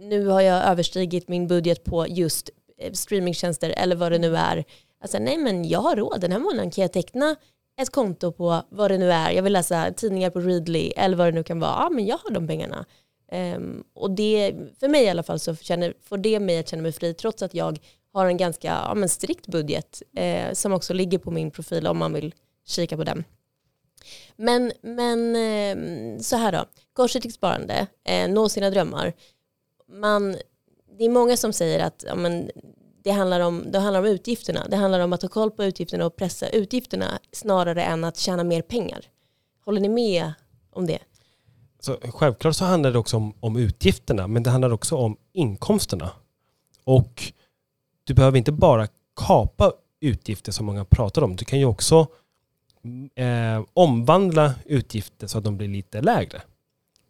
nu 0.00 0.26
har 0.26 0.40
jag 0.40 0.64
överstigit 0.64 1.28
min 1.28 1.46
budget 1.46 1.84
på 1.84 2.06
just 2.08 2.50
eh, 2.78 2.92
streamingtjänster 2.92 3.74
eller 3.76 3.96
vad 3.96 4.12
det 4.12 4.18
nu 4.18 4.36
är. 4.36 4.64
Alltså, 5.02 5.18
nej 5.18 5.38
men 5.38 5.68
jag 5.68 5.80
har 5.80 5.96
råd, 5.96 6.20
den 6.20 6.32
här 6.32 6.38
månaden 6.38 6.70
kan 6.70 6.82
jag 6.82 6.92
teckna 6.92 7.36
ett 7.80 7.90
konto 7.90 8.32
på 8.32 8.62
vad 8.68 8.90
det 8.90 8.98
nu 8.98 9.12
är. 9.12 9.30
Jag 9.30 9.42
vill 9.42 9.52
läsa 9.52 9.92
tidningar 9.92 10.30
på 10.30 10.40
Readly 10.40 10.92
eller 10.96 11.16
vad 11.16 11.26
det 11.26 11.32
nu 11.32 11.42
kan 11.42 11.60
vara. 11.60 11.70
Ja 11.70 11.90
men 11.90 12.06
jag 12.06 12.18
har 12.18 12.30
de 12.30 12.46
pengarna. 12.46 12.86
Ehm, 13.32 13.84
och 13.94 14.10
det, 14.10 14.54
för 14.80 14.88
mig 14.88 15.04
i 15.04 15.08
alla 15.08 15.22
fall 15.22 15.38
så 15.38 15.56
känner, 15.56 15.94
får 16.02 16.18
det 16.18 16.40
mig 16.40 16.58
att 16.58 16.68
känna 16.68 16.82
mig 16.82 16.92
fri 16.92 17.14
trots 17.14 17.42
att 17.42 17.54
jag 17.54 17.78
har 18.12 18.26
en 18.26 18.36
ganska 18.36 18.68
ja, 18.68 18.94
men 18.94 19.08
strikt 19.08 19.46
budget 19.46 20.02
eh, 20.16 20.52
som 20.52 20.72
också 20.72 20.94
ligger 20.94 21.18
på 21.18 21.30
min 21.30 21.50
profil 21.50 21.86
om 21.86 21.98
man 21.98 22.12
vill 22.12 22.34
kika 22.66 22.96
på 22.96 23.04
den. 23.04 23.24
Men, 24.36 24.72
men 24.82 25.36
eh, 25.36 26.20
så 26.20 26.36
här 26.36 26.52
då, 26.52 26.64
kortsiktigt 26.92 27.34
sparande, 27.34 27.86
eh, 28.04 28.30
nå 28.30 28.48
sina 28.48 28.70
drömmar. 28.70 29.12
Man, 29.88 30.36
det 30.98 31.04
är 31.04 31.10
många 31.10 31.36
som 31.36 31.52
säger 31.52 31.80
att 31.80 32.04
ja, 32.06 32.14
men, 32.14 32.50
det, 33.02 33.10
handlar 33.10 33.40
om, 33.40 33.64
det 33.72 33.78
handlar 33.78 34.00
om 34.00 34.06
utgifterna. 34.06 34.66
Det 34.68 34.76
handlar 34.76 35.00
om 35.00 35.12
att 35.12 35.22
ha 35.22 35.28
koll 35.28 35.50
på 35.50 35.64
utgifterna 35.64 36.06
och 36.06 36.16
pressa 36.16 36.48
utgifterna 36.48 37.18
snarare 37.32 37.82
än 37.82 38.04
att 38.04 38.16
tjäna 38.16 38.44
mer 38.44 38.62
pengar. 38.62 39.06
Håller 39.64 39.80
ni 39.80 39.88
med 39.88 40.32
om 40.70 40.86
det? 40.86 40.98
Så 41.80 41.96
självklart 42.02 42.56
så 42.56 42.64
handlar 42.64 42.92
det 42.92 42.98
också 42.98 43.16
om, 43.16 43.34
om 43.40 43.56
utgifterna, 43.56 44.26
men 44.26 44.42
det 44.42 44.50
handlar 44.50 44.72
också 44.72 44.96
om 44.96 45.16
inkomsterna. 45.32 46.10
Och 46.84 47.32
du 48.10 48.14
behöver 48.14 48.38
inte 48.38 48.52
bara 48.52 48.88
kapa 49.16 49.72
utgifter 50.00 50.52
som 50.52 50.66
många 50.66 50.84
pratar 50.84 51.22
om. 51.22 51.36
Du 51.36 51.44
kan 51.44 51.58
ju 51.58 51.64
också 51.64 52.06
eh, 53.14 53.64
omvandla 53.72 54.54
utgifter 54.64 55.26
så 55.26 55.38
att 55.38 55.44
de 55.44 55.56
blir 55.56 55.68
lite 55.68 56.00
lägre. 56.00 56.42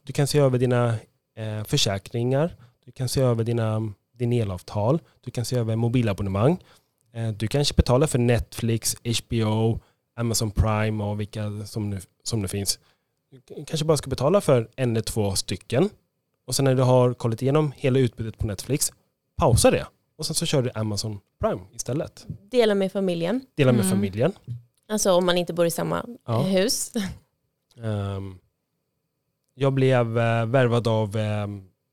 Du 0.03 0.13
kan 0.13 0.27
se 0.27 0.39
över 0.39 0.59
dina 0.59 0.95
eh, 1.37 1.65
försäkringar, 1.65 2.57
du 2.85 2.93
kan 2.93 3.09
se 3.09 3.21
över 3.21 3.45
dina, 3.45 3.93
din 4.13 4.33
elavtal, 4.33 5.01
du 5.21 5.31
kan 5.31 5.45
se 5.45 5.57
över 5.57 5.77
mobilabonnemang. 5.77 6.59
Eh, 7.13 7.29
du 7.29 7.49
kanske 7.49 7.75
betalar 7.75 8.07
för 8.07 8.19
Netflix, 8.19 8.97
HBO, 9.05 9.81
Amazon 10.17 10.51
Prime 10.51 11.05
och 11.05 11.21
vilka 11.21 11.67
som 11.67 11.91
nu, 11.91 12.01
som 12.23 12.43
nu 12.43 12.49
finns. 12.49 12.79
Du 13.31 13.65
kanske 13.65 13.85
bara 13.85 13.97
ska 13.97 14.11
betala 14.11 14.41
för 14.41 14.69
en 14.77 14.91
eller 14.91 15.03
två 15.03 15.35
stycken. 15.35 15.91
Och 16.47 16.55
sen 16.55 16.65
när 16.65 16.75
du 16.75 16.83
har 16.83 17.15
kollat 17.15 17.43
igenom 17.43 17.73
hela 17.77 17.99
utbudet 17.99 18.39
på 18.39 18.47
Netflix, 18.47 18.93
pausa 19.37 19.71
det. 19.71 19.87
Och 20.21 20.27
sen 20.27 20.35
så 20.35 20.47
kör 20.47 20.63
du 20.63 20.71
Amazon 20.75 21.21
Prime 21.41 21.61
istället. 21.73 22.27
Dela 22.51 22.75
med 22.75 22.93
familjen. 22.93 23.41
Dela 23.55 23.73
med 23.73 23.81
Mm. 23.81 23.91
familjen. 23.91 24.33
Alltså 24.89 25.13
om 25.13 25.27
man 25.27 25.37
inte 25.39 25.53
bor 25.53 25.67
i 25.67 25.71
samma 25.71 26.05
Ja. 26.27 26.43
hus. 26.43 26.93
Ehm, 27.83 28.39
jag 29.55 29.73
blev 29.73 30.19
eh, 30.19 30.47
värvad 30.47 30.89
av 30.89 31.17
eh, 31.17 31.47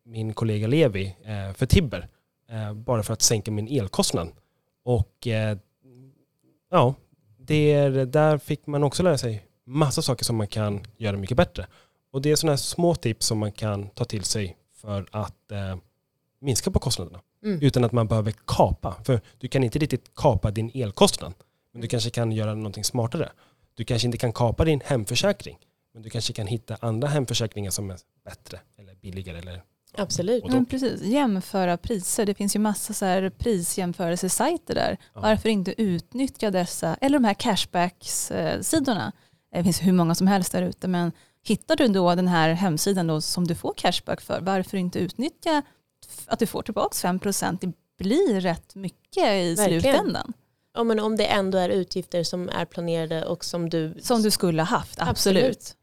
min 0.06 0.34
kollega 0.34 0.68
Levi 0.68 1.16
eh, 1.24 1.54
för 1.54 1.66
Tibber. 1.66 2.08
eh, 2.50 2.74
bara 2.74 3.04
för 3.04 3.14
att 3.14 3.22
sänka 3.22 3.52
min 3.52 3.68
elkostnad. 3.68 4.30
Och 4.84 5.28
ja, 6.72 6.94
det 7.40 7.72
är, 7.74 8.06
där 8.06 8.38
fick 8.38 8.68
man 8.68 8.84
också 8.84 9.04
lära 9.04 9.18
sig 9.18 9.46
massa 9.66 10.02
saker 10.02 10.26
som 10.26 10.36
man 10.36 10.48
kan 10.48 10.86
göra 10.98 11.18
mycket 11.18 11.38
bättre. 11.38 11.68
Och 12.12 12.22
det 12.22 12.32
är 12.32 12.36
sådana 12.36 12.52
här 12.52 12.58
små 12.58 12.96
tips 12.96 13.26
som 13.26 13.38
man 13.38 13.52
kan 13.52 13.90
ta 13.90 14.06
till 14.06 14.24
sig 14.24 14.58
för 14.74 15.08
att 15.12 15.52
minska 16.42 16.72
på 16.72 16.80
kostnaderna. 16.80 17.20
Mm. 17.48 17.60
Utan 17.62 17.84
att 17.84 17.92
man 17.92 18.08
behöver 18.08 18.34
kapa. 18.46 18.96
För 19.06 19.22
du 19.38 19.48
kan 19.48 19.64
inte 19.64 19.80
riktigt 19.80 20.12
kapa 20.16 20.52
din 20.52 20.72
elkostnad. 20.74 21.34
Men 21.74 21.82
du 21.82 21.88
kanske 21.88 22.10
kan 22.10 22.32
göra 22.32 22.54
någonting 22.56 22.84
smartare. 22.84 23.30
Du 23.76 23.84
kanske 23.84 24.06
inte 24.06 24.18
kan 24.18 24.34
kapa 24.34 24.66
din 24.66 24.82
hemförsäkring. 24.86 25.58
Men 25.94 26.02
du 26.04 26.10
kanske 26.10 26.34
kan 26.34 26.48
hitta 26.48 26.78
andra 26.80 27.08
hemförsäkringar 27.08 27.72
som 27.72 27.92
är 27.92 27.98
bättre 28.26 28.60
eller 28.80 28.96
billigare. 28.96 29.38
Eller, 29.38 29.62
Absolut. 29.98 30.44
Då- 30.44 30.50
Men 30.50 30.66
precis, 30.66 31.02
jämföra 31.02 31.78
priser. 31.78 32.26
Det 32.26 32.34
finns 32.34 32.56
ju 32.56 32.60
massa 32.60 32.94
så 32.94 33.06
här 33.06 33.30
prisjämförelsesajter 33.30 34.76
där. 34.76 34.98
Ja. 35.14 35.22
Varför 35.22 35.50
inte 35.50 35.82
utnyttja 35.82 36.52
dessa, 36.52 36.96
eller 37.02 37.20
de 37.20 37.26
här 37.26 37.34
cashback-sidorna. 37.34 39.12
Det 39.54 39.64
finns 39.64 39.82
hur 39.84 39.94
många 39.94 40.16
som 40.16 40.28
helst 40.28 40.52
där 40.52 40.62
ute, 40.62 40.88
men 40.88 41.12
hittar 41.44 41.76
du 41.76 41.88
då 41.88 42.16
den 42.16 42.28
här 42.28 42.50
hemsidan 42.54 43.08
då 43.08 43.22
som 43.22 43.48
du 43.48 43.56
får 43.56 43.74
cashback 43.78 44.22
för, 44.22 44.42
varför 44.42 44.78
inte 44.78 45.00
utnyttja 45.00 45.62
att 46.28 46.40
du 46.40 46.46
får 46.46 46.62
tillbaka 46.62 46.94
5%? 46.94 47.58
Det 47.62 47.72
blir 47.98 48.42
rätt 48.42 48.76
mycket 48.76 49.24
i 49.34 49.56
Verkligen. 49.56 49.82
slutändan. 49.82 50.34
Ja, 50.74 50.84
men 50.84 51.00
om 51.00 51.18
det 51.18 51.26
ändå 51.26 51.58
är 51.58 51.70
utgifter 51.70 52.24
som 52.24 52.50
är 52.50 52.66
planerade 52.66 53.26
och 53.26 53.46
som 53.46 53.70
du... 53.70 53.94
Som 54.02 54.22
du 54.22 54.32
skulle 54.32 54.62
ha 54.62 54.68
haft, 54.68 55.02
absolut. 55.02 55.44
Absolut. 55.44 55.76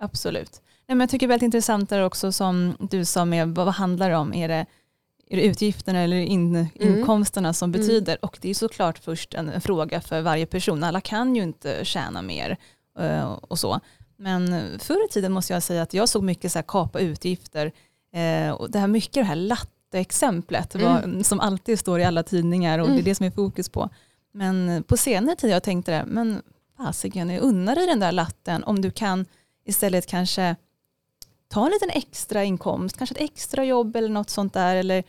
Absolut. 0.00 0.60
Nej, 0.86 0.96
men 0.96 1.00
jag 1.00 1.10
tycker 1.10 1.26
det 1.26 1.30
är 1.30 1.34
väldigt 1.34 1.44
intressant 1.46 1.90
där 1.90 2.02
också 2.02 2.32
som 2.32 2.76
du 2.90 3.04
sa 3.04 3.24
med 3.24 3.48
vad, 3.48 3.68
handlar 3.68 4.10
det 4.10 4.16
om? 4.16 4.34
Är 4.34 4.48
det, 4.48 4.66
är 5.30 5.36
det 5.36 5.42
utgifterna 5.42 6.00
eller 6.00 6.16
in, 6.16 6.68
inkomsterna 6.74 7.52
som 7.52 7.70
Mm. 7.70 7.80
betyder? 7.80 8.24
Och 8.24 8.38
det 8.40 8.50
är 8.50 8.54
såklart 8.54 8.98
först 8.98 9.34
en, 9.34 9.48
en 9.48 9.60
fråga 9.60 10.00
för 10.00 10.20
varje 10.20 10.46
person. 10.46 10.84
Alla 10.84 11.00
kan 11.00 11.36
ju 11.36 11.42
inte 11.42 11.84
tjäna 11.84 12.22
mer 12.22 12.56
eh, 12.98 13.32
och 13.32 13.58
så. 13.58 13.80
Men 14.16 14.70
förr 14.78 15.04
i 15.04 15.08
tiden 15.12 15.32
måste 15.32 15.52
jag 15.52 15.62
säga 15.62 15.82
att 15.82 15.94
jag 15.94 16.08
såg 16.08 16.22
mycket 16.22 16.52
så 16.52 16.58
här 16.58 16.64
kapa 16.68 16.98
utgifter. 17.00 17.72
Eh, 18.16 18.50
och 18.50 18.70
det 18.70 18.78
här 18.78 18.86
mycket 18.86 19.14
det 19.14 19.22
här 19.22 19.36
latteexemplet 19.36 20.74
vad- 20.74 21.26
som 21.26 21.40
alltid 21.40 21.78
står 21.78 22.00
i 22.00 22.04
alla 22.04 22.22
tidningar 22.22 22.78
och 22.78 22.86
det 22.86 22.90
är 22.92 22.94
Mm. 22.94 23.04
det 23.04 23.14
som 23.14 23.26
är 23.26 23.30
fokus 23.30 23.68
på. 23.68 23.88
Men 24.32 24.82
på 24.82 24.96
senare 24.96 25.36
tid 25.36 25.50
har 25.50 25.54
jag 25.56 25.62
tänkt 25.62 25.86
det 25.86 25.92
där, 25.92 26.04
men 26.04 26.42
fasiken, 26.76 27.30
jag 27.30 27.42
unnar 27.42 27.74
dig 27.74 27.86
den 27.86 28.00
där 28.00 28.12
latten 28.12 28.64
om 28.64 28.80
du 28.80 28.90
kan 28.90 29.26
istället 29.64 30.06
kanske 30.06 30.56
ta 31.48 31.66
en 31.66 31.72
liten 31.72 31.90
extra 31.90 32.44
inkomst, 32.44 32.96
kanske 32.96 33.14
ett 33.14 33.20
extra 33.30 33.64
jobb 33.64 33.96
eller 33.96 34.08
något 34.08 34.30
sånt 34.30 34.52
där 34.54 34.76
eller 34.76 35.04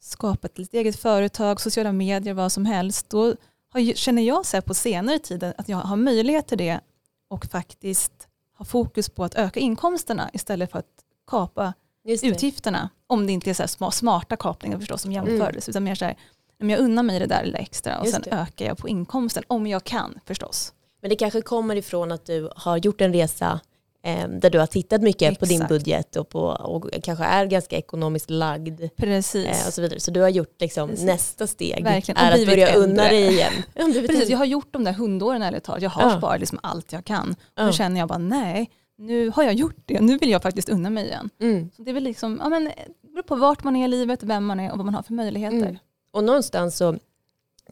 skapa 0.00 0.46
ett 0.46 0.58
litet 0.58 0.74
eget 0.74 0.96
företag, 0.96 1.60
sociala 1.60 1.92
medier, 1.92 2.34
vad 2.34 2.52
som 2.52 2.66
helst. 2.66 3.10
Då 3.10 3.34
har, 3.72 3.94
känner 3.94 4.22
jag 4.22 4.46
så 4.46 4.56
här 4.56 4.62
på 4.62 4.74
senare 4.74 5.18
tid 5.18 5.44
att 5.44 5.68
jag 5.68 5.76
har 5.76 5.96
möjlighet 5.96 6.46
till 6.46 6.58
det 6.58 6.80
och 7.28 7.44
faktiskt 7.46 8.28
ha 8.58 8.64
fokus 8.64 9.08
på 9.08 9.24
att 9.24 9.34
öka 9.34 9.60
inkomsterna 9.60 10.30
istället 10.32 10.70
för 10.70 10.78
att 10.78 10.86
kapa. 11.30 11.72
Utgifterna. 12.04 12.88
Om 13.06 13.26
det 13.26 13.32
inte 13.32 13.50
är 13.50 13.54
så 13.54 13.62
sma- 13.62 13.90
smarta 13.90 14.36
kapningar 14.36 14.78
förstås 14.78 15.02
som 15.02 15.12
jämfördes, 15.12 15.68
utan 15.68 15.84
mer 15.84 15.94
så 15.94 16.04
här, 16.04 16.16
jag 16.58 16.78
unnar 16.78 17.02
mig 17.02 17.18
det 17.18 17.26
där 17.26 17.44
lilla 17.44 17.58
extra 17.58 17.98
och 17.98 18.04
Just 18.06 18.14
sen 18.14 18.22
det. 18.30 18.36
ökar 18.36 18.66
jag 18.66 18.78
på 18.78 18.88
inkomsten 18.88 19.42
om 19.46 19.66
jag 19.66 19.84
kan 19.84 20.18
förstås. 20.26 20.72
Men 21.00 21.10
det 21.10 21.16
kanske 21.16 21.40
kommer 21.42 21.76
ifrån 21.76 22.12
att 22.12 22.26
du 22.26 22.50
har 22.56 22.76
gjort 22.76 23.00
en 23.00 23.12
resa 23.12 23.60
eh, 24.04 24.28
där 24.28 24.50
du 24.50 24.58
har 24.58 24.66
tittat 24.66 25.02
mycket 25.02 25.38
på 25.38 25.44
din 25.44 25.56
Exakt. 25.56 25.68
budget 25.68 26.16
och, 26.16 26.28
på, 26.28 26.40
och 26.42 26.84
kanske 27.02 27.24
är 27.24 27.46
ganska 27.46 27.76
ekonomiskt 27.76 28.30
lagd. 28.30 28.80
Precis. 28.96 29.46
Eh, 29.46 29.66
och 29.66 29.72
så 29.74 29.82
vidare. 29.82 30.00
Så 30.00 30.10
du 30.10 30.20
har 30.20 30.28
gjort 30.28 30.60
liksom 30.60 30.88
Precis. 30.88 31.04
nästa 31.04 31.46
steg 31.46 31.84
Verkligen. 31.84 32.16
Är 32.18 32.32
att 32.40 32.46
börja 32.46 32.68
äldre. 32.68 32.90
unna 32.90 33.02
dig 33.04 33.26
igen. 33.32 33.52
Precis, 34.06 34.28
jag 34.28 34.38
har 34.38 34.44
gjort 34.44 34.72
de 34.72 34.84
där 34.84 34.92
hundåren 34.92 35.42
ett 35.42 35.64
tag. 35.64 35.82
Jag 35.82 35.90
har 35.90 36.02
Ja. 36.10 36.18
sparat 36.18 36.40
liksom 36.40 36.58
allt 36.62 36.92
jag 36.92 37.04
kan. 37.04 37.30
Och 37.30 37.36
Ja. 37.54 37.66
nu 37.66 37.72
känner 37.72 38.00
jag 38.00 38.08
bara 38.08 38.18
nej, 38.18 38.70
nu 39.00 39.30
har 39.30 39.42
jag 39.42 39.54
gjort 39.54 39.82
det. 39.84 40.00
Nu 40.00 40.18
vill 40.18 40.30
jag 40.30 40.42
faktiskt 40.42 40.68
unna 40.68 40.90
mig 40.90 41.06
igen. 41.06 41.30
Mm. 41.40 41.70
Så 41.76 41.82
det 41.82 41.90
är 41.90 41.94
väl 41.94 42.04
liksom, 42.04 42.38
ja 42.42 42.48
men 42.48 42.64
det 42.64 43.08
beror 43.12 43.22
på 43.22 43.36
vart 43.36 43.64
man 43.64 43.76
är 43.76 43.84
i 43.84 43.88
livet, 43.88 44.22
vem 44.22 44.46
man 44.46 44.60
är 44.60 44.70
och 44.72 44.76
vad 44.76 44.84
man 44.86 44.94
har 44.94 45.02
för 45.02 45.12
möjligheter. 45.12 45.56
Mm. 45.56 45.78
Och 46.10 46.24
någonstans 46.24 46.76
så, 46.76 46.98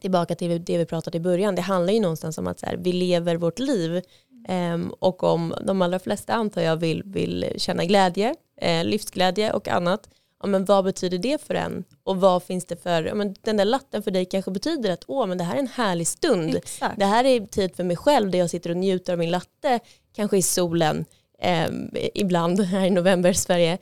tillbaka 0.01 0.35
till 0.35 0.63
det 0.65 0.77
vi 0.77 0.85
pratade 0.85 1.17
i 1.17 1.21
början, 1.21 1.55
det 1.55 1.61
handlar 1.61 1.93
ju 1.93 1.99
någonstans 1.99 2.37
om 2.37 2.47
att 2.47 2.59
så 2.59 2.65
här, 2.65 2.77
vi 2.77 2.93
lever 2.93 3.35
vårt 3.35 3.59
liv 3.59 4.01
ehm, 4.47 4.93
och 4.99 5.23
om 5.23 5.53
de 5.67 5.81
allra 5.81 5.99
flesta 5.99 6.33
antar 6.33 6.61
jag 6.61 6.77
vill, 6.77 7.03
vill 7.05 7.53
känna 7.57 7.85
glädje, 7.85 8.35
eh, 8.61 8.85
livsglädje 8.85 9.53
och 9.53 9.67
annat, 9.67 10.09
ja, 10.41 10.47
men 10.47 10.65
vad 10.65 10.85
betyder 10.85 11.17
det 11.17 11.41
för 11.41 11.55
en? 11.55 11.83
Och 12.03 12.17
vad 12.17 12.43
finns 12.43 12.65
det 12.65 12.83
för, 12.83 13.03
ja, 13.03 13.15
men 13.15 13.35
den 13.41 13.57
där 13.57 13.65
latten 13.65 14.03
för 14.03 14.11
dig 14.11 14.25
kanske 14.25 14.51
betyder 14.51 14.91
att 14.91 15.03
åh, 15.07 15.27
men 15.27 15.37
det 15.37 15.43
här 15.43 15.55
är 15.55 15.59
en 15.59 15.67
härlig 15.67 16.07
stund. 16.07 16.55
Exakt. 16.55 16.99
Det 16.99 17.05
här 17.05 17.23
är 17.23 17.45
tid 17.45 17.75
för 17.75 17.83
mig 17.83 17.97
själv 17.97 18.31
där 18.31 18.39
jag 18.39 18.49
sitter 18.49 18.69
och 18.69 18.77
njuter 18.77 19.13
av 19.13 19.19
min 19.19 19.31
latte, 19.31 19.79
kanske 20.15 20.37
i 20.37 20.41
solen, 20.41 21.05
ehm, 21.41 21.89
ibland 22.13 22.61
här 22.61 22.85
i 22.85 22.89
november 22.89 23.33
Sverige. 23.33 23.77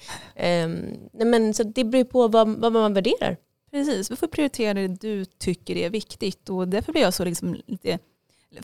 Nej 1.13 1.25
men, 1.25 1.53
så 1.53 1.63
det 1.63 1.83
beror 1.83 2.03
på 2.03 2.27
vad, 2.27 2.47
vad 2.49 2.71
man 2.73 2.93
värderar. 2.93 3.37
Precis, 3.71 4.11
vi 4.11 4.15
får 4.15 4.27
prioritera 4.27 4.73
det 4.73 4.87
du 4.87 5.25
tycker 5.25 5.75
är 5.77 5.89
viktigt 5.89 6.49
och 6.49 6.67
därför 6.67 6.91
blir 6.91 7.01
jag 7.01 7.13
så 7.13 7.25
liksom 7.25 7.57
lite 7.67 7.99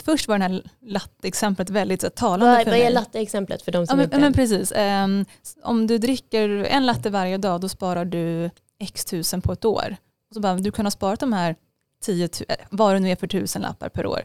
Först 0.04 0.28
var 0.28 0.38
det 0.38 0.44
här 0.44 0.62
latte-exemplet 0.80 1.70
väldigt 1.70 2.00
så, 2.00 2.10
talande 2.10 2.46
Vad, 2.46 2.58
för 2.64 2.70
vad 2.70 2.78
mig. 2.78 2.86
är 2.86 2.90
latte-exemplet 2.90 3.62
för 3.62 3.72
de 3.72 3.78
Ja 3.78 3.86
som 3.86 3.96
men, 3.96 4.04
inte... 4.04 4.16
ja, 4.16 4.20
men 4.20 4.32
precis. 4.32 4.72
Ehm, 4.76 5.24
om 5.62 5.86
du 5.86 5.98
dricker 5.98 6.48
en 6.48 6.86
latte 6.86 7.10
varje 7.10 7.36
dag 7.38 7.60
då 7.60 7.68
sparar 7.68 8.04
du 8.04 8.50
x 8.80 9.04
tusen 9.04 9.42
på 9.42 9.52
ett 9.52 9.64
år. 9.64 9.96
Och 10.30 10.34
så 10.34 10.40
bara, 10.40 10.54
du 10.54 10.72
kan 10.72 10.86
ha 10.86 10.90
sparat 10.90 11.20
de 11.20 11.32
här 11.32 11.56
10 12.02 12.28
tu- 12.28 12.44
eh, 12.48 12.56
vad 12.70 12.94
det 12.94 13.00
nu 13.00 13.10
är 13.10 13.16
för 13.16 13.26
tusen 13.26 13.62
lappar 13.62 13.88
per 13.88 14.06
år. 14.06 14.22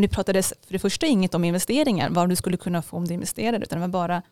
Det 0.00 0.08
pratades 0.08 0.54
för 0.66 0.72
det 0.72 0.78
första 0.78 1.06
inget 1.06 1.34
om 1.34 1.44
investeringar, 1.44 2.10
vad 2.10 2.28
du 2.28 2.36
skulle 2.36 2.56
kunna 2.56 2.82
få 2.82 2.96
om 2.96 3.06
du 3.08 3.14
investerade, 3.14 3.62
utan 3.64 3.78
det 3.80 3.86
var 3.86 3.88
bara 3.92 4.22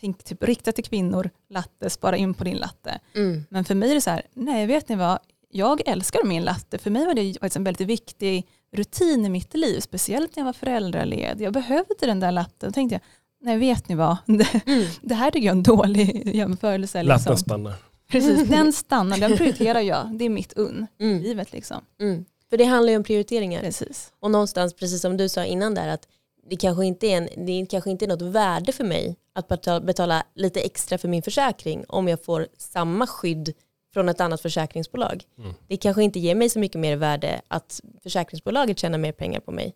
tänk, 0.00 0.24
typ, 0.24 0.42
rikta 0.42 0.72
till 0.72 0.84
kvinnor, 0.84 1.30
latte, 1.50 1.90
spara 1.90 2.16
in 2.16 2.34
på 2.34 2.44
din 2.44 2.56
latte. 2.56 2.98
mm. 3.14 3.44
Men 3.50 3.64
för 3.64 3.74
mig 3.74 3.90
är 3.90 3.94
det 3.94 4.00
så 4.00 4.10
här, 4.10 4.22
nej 4.34 4.66
vet 4.66 4.88
ni 4.88 4.96
vad, 4.96 5.18
jag 5.50 5.82
älskar 5.88 6.24
min 6.24 6.42
latte. 6.44 6.78
För 6.78 6.90
mig 6.90 7.06
var 7.06 7.14
det 7.14 7.32
faktiskt 7.32 7.56
en 7.56 7.64
väldigt 7.64 7.88
viktig 7.88 8.46
rutin 8.72 9.26
i 9.26 9.28
mitt 9.28 9.54
liv, 9.54 9.80
speciellt 9.80 10.36
när 10.36 10.40
jag 10.40 10.44
var 10.44 10.52
föräldraledig. 10.52 11.44
Jag 11.46 11.52
behövde 11.52 11.94
den 12.06 12.20
där 12.20 12.32
latten. 12.32 12.68
Då 12.68 12.72
tänkte 12.72 12.94
jag, 12.94 13.00
nej 13.40 13.58
vet 13.58 13.88
ni 13.88 13.94
vad, 13.94 14.16
det, 14.26 14.60
Mm. 14.66 14.86
det 15.02 15.14
här 15.14 15.30
tycker 15.30 15.46
jag 15.46 15.52
är 15.52 15.56
en 15.56 15.62
dålig 15.62 16.34
jämförelse. 16.36 17.02
Liksom. 17.02 17.08
Latten 17.18 17.36
stannar. 17.38 17.74
Precis, 18.08 18.42
den 18.48 18.72
stannar, 18.72 19.18
den 19.18 19.36
prioriterar 19.36 19.80
jag. 19.80 20.18
Det 20.18 20.24
är 20.24 20.30
mitt 20.30 20.52
unn 20.52 20.86
i 20.98 21.04
Mm. 21.10 21.22
livet. 21.22 21.52
Liksom. 21.52 21.80
Mm. 22.00 22.24
För 22.50 22.56
det 22.56 22.64
handlar 22.64 22.90
ju 22.90 22.96
om 22.96 23.04
prioriteringar. 23.04 23.60
Precis. 23.60 24.12
Och 24.20 24.30
någonstans, 24.30 24.74
precis 24.74 25.00
som 25.00 25.16
du 25.16 25.28
sa 25.28 25.44
innan 25.44 25.74
där, 25.74 25.88
att 25.88 26.08
det 26.48 26.56
kanske 26.56 26.84
inte 26.84 27.06
är, 27.06 27.16
en, 27.16 27.46
det 27.46 27.66
kanske 27.70 27.90
inte 27.90 28.04
är 28.04 28.08
något 28.08 28.22
värde 28.22 28.72
för 28.72 28.84
mig 28.84 29.16
att 29.32 29.48
betala, 29.48 29.80
betala 29.80 30.26
lite 30.34 30.60
extra 30.60 30.98
för 30.98 31.08
min 31.08 31.22
försäkring 31.22 31.84
om 31.88 32.08
jag 32.08 32.24
får 32.24 32.46
samma 32.56 33.06
skydd 33.06 33.54
från 33.94 34.08
ett 34.08 34.20
annat 34.20 34.40
försäkringsbolag. 34.40 35.24
Mm. 35.38 35.54
Det 35.68 35.76
kanske 35.76 36.02
inte 36.02 36.18
ger 36.18 36.34
mig 36.34 36.48
så 36.48 36.58
mycket 36.58 36.80
mer 36.80 36.96
värde 36.96 37.40
att 37.48 37.80
försäkringsbolaget 38.02 38.78
tjänar 38.78 38.98
mer 38.98 39.12
pengar 39.12 39.40
på 39.40 39.52
mig. 39.52 39.74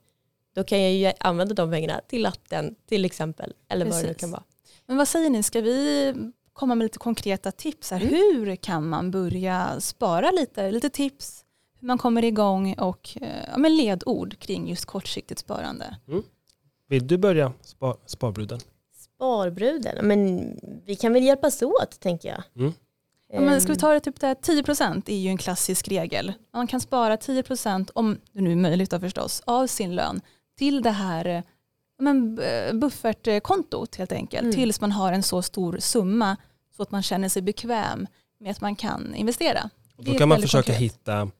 Då 0.55 0.65
kan 0.65 0.83
jag 0.83 0.93
ju 0.93 1.13
använda 1.21 1.55
de 1.55 1.71
pengarna 1.71 2.01
till 2.09 2.23
latten 2.23 2.75
till 2.89 3.05
exempel, 3.05 3.53
eller 3.69 3.85
vad 3.85 3.95
det 3.95 4.01
nu 4.03 4.07
Precis. 4.07 4.21
kan 4.21 4.31
vara. 4.31 4.43
Men 4.87 4.97
vad 4.97 5.09
säger 5.09 5.31
ni, 5.31 5.43
ska 5.43 5.61
vi 5.61 6.15
komma 6.53 6.75
med 6.75 6.85
lite 6.85 6.99
konkreta 6.99 7.53
tips? 7.53 7.91
Här? 7.91 8.01
Mm. 8.01 8.15
Hur 8.15 8.57
kan 8.57 8.89
man 8.89 9.11
börja 9.11 9.81
spara 9.81 10.31
lite? 10.31 10.71
Lite 10.71 10.91
tips, 10.91 11.45
hur 11.81 11.87
man 11.87 11.99
kommer 11.99 12.25
igång 12.25 12.75
och 12.75 13.19
eh, 13.21 13.45
ja, 13.51 13.59
men 13.59 13.77
ledord 13.77 14.39
kring 14.39 14.69
just 14.69 14.85
kortsiktigt 14.85 15.41
sparande. 15.41 15.97
Vill 16.89 17.07
du 17.07 17.19
börja, 17.19 17.53
spa, 17.61 17.97
Sparbruden? 18.07 18.61
Sparbruden, 18.95 20.07
men 20.07 20.53
vi 20.87 20.97
kan 20.97 21.13
väl 21.13 21.23
hjälpas 21.23 21.63
åt 21.63 22.01
tänker 22.01 22.29
jag. 22.29 22.43
Mm. 22.57 22.73
Ja, 23.33 23.41
men 23.41 23.61
ska 23.61 23.69
vi 23.69 23.75
Ehm, 23.75 23.81
ta 23.81 23.93
det 23.93 24.01
typ 24.01 24.21
där 24.21 24.35
10% 24.35 25.11
är 25.11 25.17
ju 25.17 25.29
en 25.29 25.39
klassisk 25.39 25.89
regel. 25.89 26.33
Man 26.55 26.67
kan 26.67 26.81
spara 26.81 27.17
10% 27.17 27.91
om 27.95 28.19
det 28.33 28.41
nu 28.41 28.53
är 28.53 28.57
möjligt 28.57 28.91
då 28.91 29.01
förstås 29.01 29.43
av 29.45 29.67
sin 29.67 29.95
lön 29.95 30.21
till 30.59 30.83
det 30.83 30.91
här 30.91 31.25
eh, 31.27 31.43
men, 31.99 32.39
eh, 32.39 32.75
buffertkontot 32.75 33.97
helt 33.97 34.13
enkelt. 34.13 34.43
Mm. 34.43 34.55
Tills 34.55 34.81
man 34.81 34.93
har 34.93 35.13
en 35.13 35.23
så 35.23 35.43
stor 35.43 35.79
summa 35.79 36.37
så 36.77 36.83
att 36.83 36.91
man 36.91 37.03
känner 37.03 37.29
sig 37.29 37.43
bekväm 37.43 38.07
med 38.41 38.51
att 38.51 38.61
man 38.61 38.77
kan 38.77 39.15
investera. 39.15 39.71
Och 39.97 40.05
då 40.05 40.15
kan 40.15 40.29
man 40.29 40.41
försöka 40.41 40.63
konkret. 40.63 40.83
hitta 40.83 41.31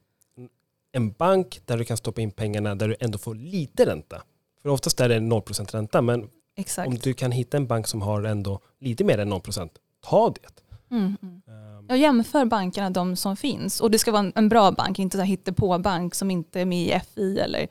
en 0.91 1.11
bank 1.11 1.61
där 1.65 1.77
du 1.77 1.85
kan 1.85 1.97
stoppa 1.97 2.21
in 2.21 2.31
pengarna 2.31 2.75
där 2.75 2.87
du 2.87 2.95
ändå 2.99 3.17
får 3.17 3.35
lite 3.35 3.85
ränta. 3.85 4.21
För 4.61 4.69
oftast 4.69 4.99
är 4.99 5.09
det 5.09 5.19
0% 5.19 5.71
ränta, 5.71 6.01
men 6.01 6.29
Exakt. 6.57 6.87
om 6.87 6.95
du 6.95 7.13
kan 7.13 7.31
hitta 7.31 7.57
en 7.57 7.67
bank 7.67 7.87
som 7.87 8.01
har 8.01 8.23
ändå 8.23 8.59
lite 8.79 9.03
mer 9.03 9.17
än 9.17 9.33
0%, 9.33 9.69
ta 10.05 10.29
det. 10.29 10.61
Mm, 10.95 11.17
mm. 11.21 11.41
Ehm, 11.47 11.85
Jag 11.89 11.97
jämför 11.97 12.45
bankerna, 12.45 12.89
de 12.89 13.15
som 13.15 13.37
finns. 13.37 13.81
Och 13.81 13.91
det 13.91 13.99
ska 13.99 14.11
vara 14.11 14.31
en, 14.35 14.49
bra 14.49 14.71
bank, 14.71 14.99
inte 14.99 15.17
så 15.17 15.21
här 15.21 15.27
hittepå-bank 15.27 16.15
som 16.15 16.31
inte 16.31 16.61
är 16.61 16.65
med 16.65 16.87
i 16.97 16.99
FI 17.15 17.39
eller... 17.39 17.67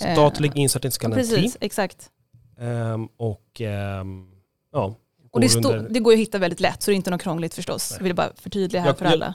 eh, 0.00 0.12
Statlig 0.12 0.56
insättningsgaranti. 0.56 1.16
Precis, 1.20 1.56
exakt. 1.60 2.10
Ehm, 2.58 3.08
och 3.16 3.60
ehm, 3.60 4.26
ja, 4.72 4.94
Och 5.30 5.40
det, 5.40 5.46
går 5.54 5.60
stå, 5.60 5.72
det 5.90 6.00
går 6.00 6.12
ju 6.12 6.16
att 6.16 6.28
hitta 6.28 6.38
väldigt 6.38 6.60
lätt 6.60 6.82
så 6.82 6.90
det 6.90 6.94
är 6.94 6.96
inte 6.96 7.10
något 7.10 7.22
krångligt 7.22 7.54
förstås. 7.54 7.90
Nej. 7.90 7.98
Jag 7.98 8.04
vill 8.04 8.14
bara 8.14 8.32
förtydliga 8.36 8.82
här 8.82 8.88
Jag- 8.88 8.98
för 8.98 9.04
alla. 9.06 9.34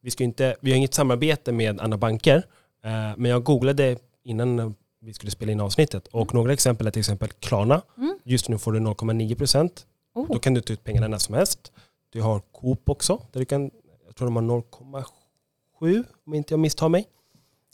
Vi, 0.00 0.10
ska 0.10 0.24
inte, 0.24 0.56
vi 0.60 0.70
har 0.70 0.76
inget 0.76 0.94
samarbete 0.94 1.52
med 1.52 1.80
andra 1.80 1.98
banker, 1.98 2.36
eh, 2.84 2.90
men 3.16 3.24
jag 3.24 3.44
googlade 3.44 3.96
innan 4.24 4.74
vi 5.00 5.14
skulle 5.14 5.30
spela 5.30 5.52
in 5.52 5.60
avsnittet 5.60 6.06
och 6.06 6.34
några 6.34 6.52
exempel 6.52 6.86
är 6.86 6.90
till 6.90 7.00
exempel 7.00 7.28
Klarna. 7.28 7.82
Mm. 7.96 8.18
Just 8.24 8.48
nu 8.48 8.58
får 8.58 8.72
du 8.72 8.78
0,9 8.80 9.34
procent. 9.34 9.86
Då 10.14 10.20
Oh. 10.20 10.38
kan 10.38 10.54
du 10.54 10.60
ta 10.60 10.72
ut 10.72 10.84
pengarna 10.84 11.08
när 11.08 11.18
som 11.18 11.34
helst. 11.34 11.72
Du 12.10 12.22
har 12.22 12.40
Coop 12.40 12.88
också, 12.88 13.22
där 13.32 13.40
du 13.40 13.46
kan, 13.46 13.70
jag 14.06 14.16
tror 14.16 14.26
de 14.26 14.36
har 14.36 14.42
0,7 14.42 16.04
om 16.26 16.34
inte 16.34 16.52
jag 16.52 16.60
misstar 16.60 16.88
mig. 16.88 17.08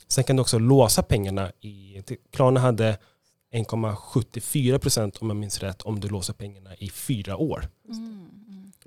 Sen 0.08 0.24
kan 0.24 0.36
du 0.36 0.42
också 0.42 0.58
låsa 0.58 1.02
pengarna 1.02 1.52
i, 1.60 2.02
Klarna 2.30 2.60
hade 2.60 2.98
1,74 3.52 4.78
procent 4.78 5.16
om 5.18 5.30
jag 5.30 5.36
minns 5.36 5.60
rätt 5.60 5.82
om 5.82 6.00
du 6.00 6.08
låser 6.08 6.32
pengarna 6.32 6.76
i 6.76 6.90
fyra 6.90 7.36
år. 7.36 7.68
Mm, 7.88 8.04
mm. 8.04 8.33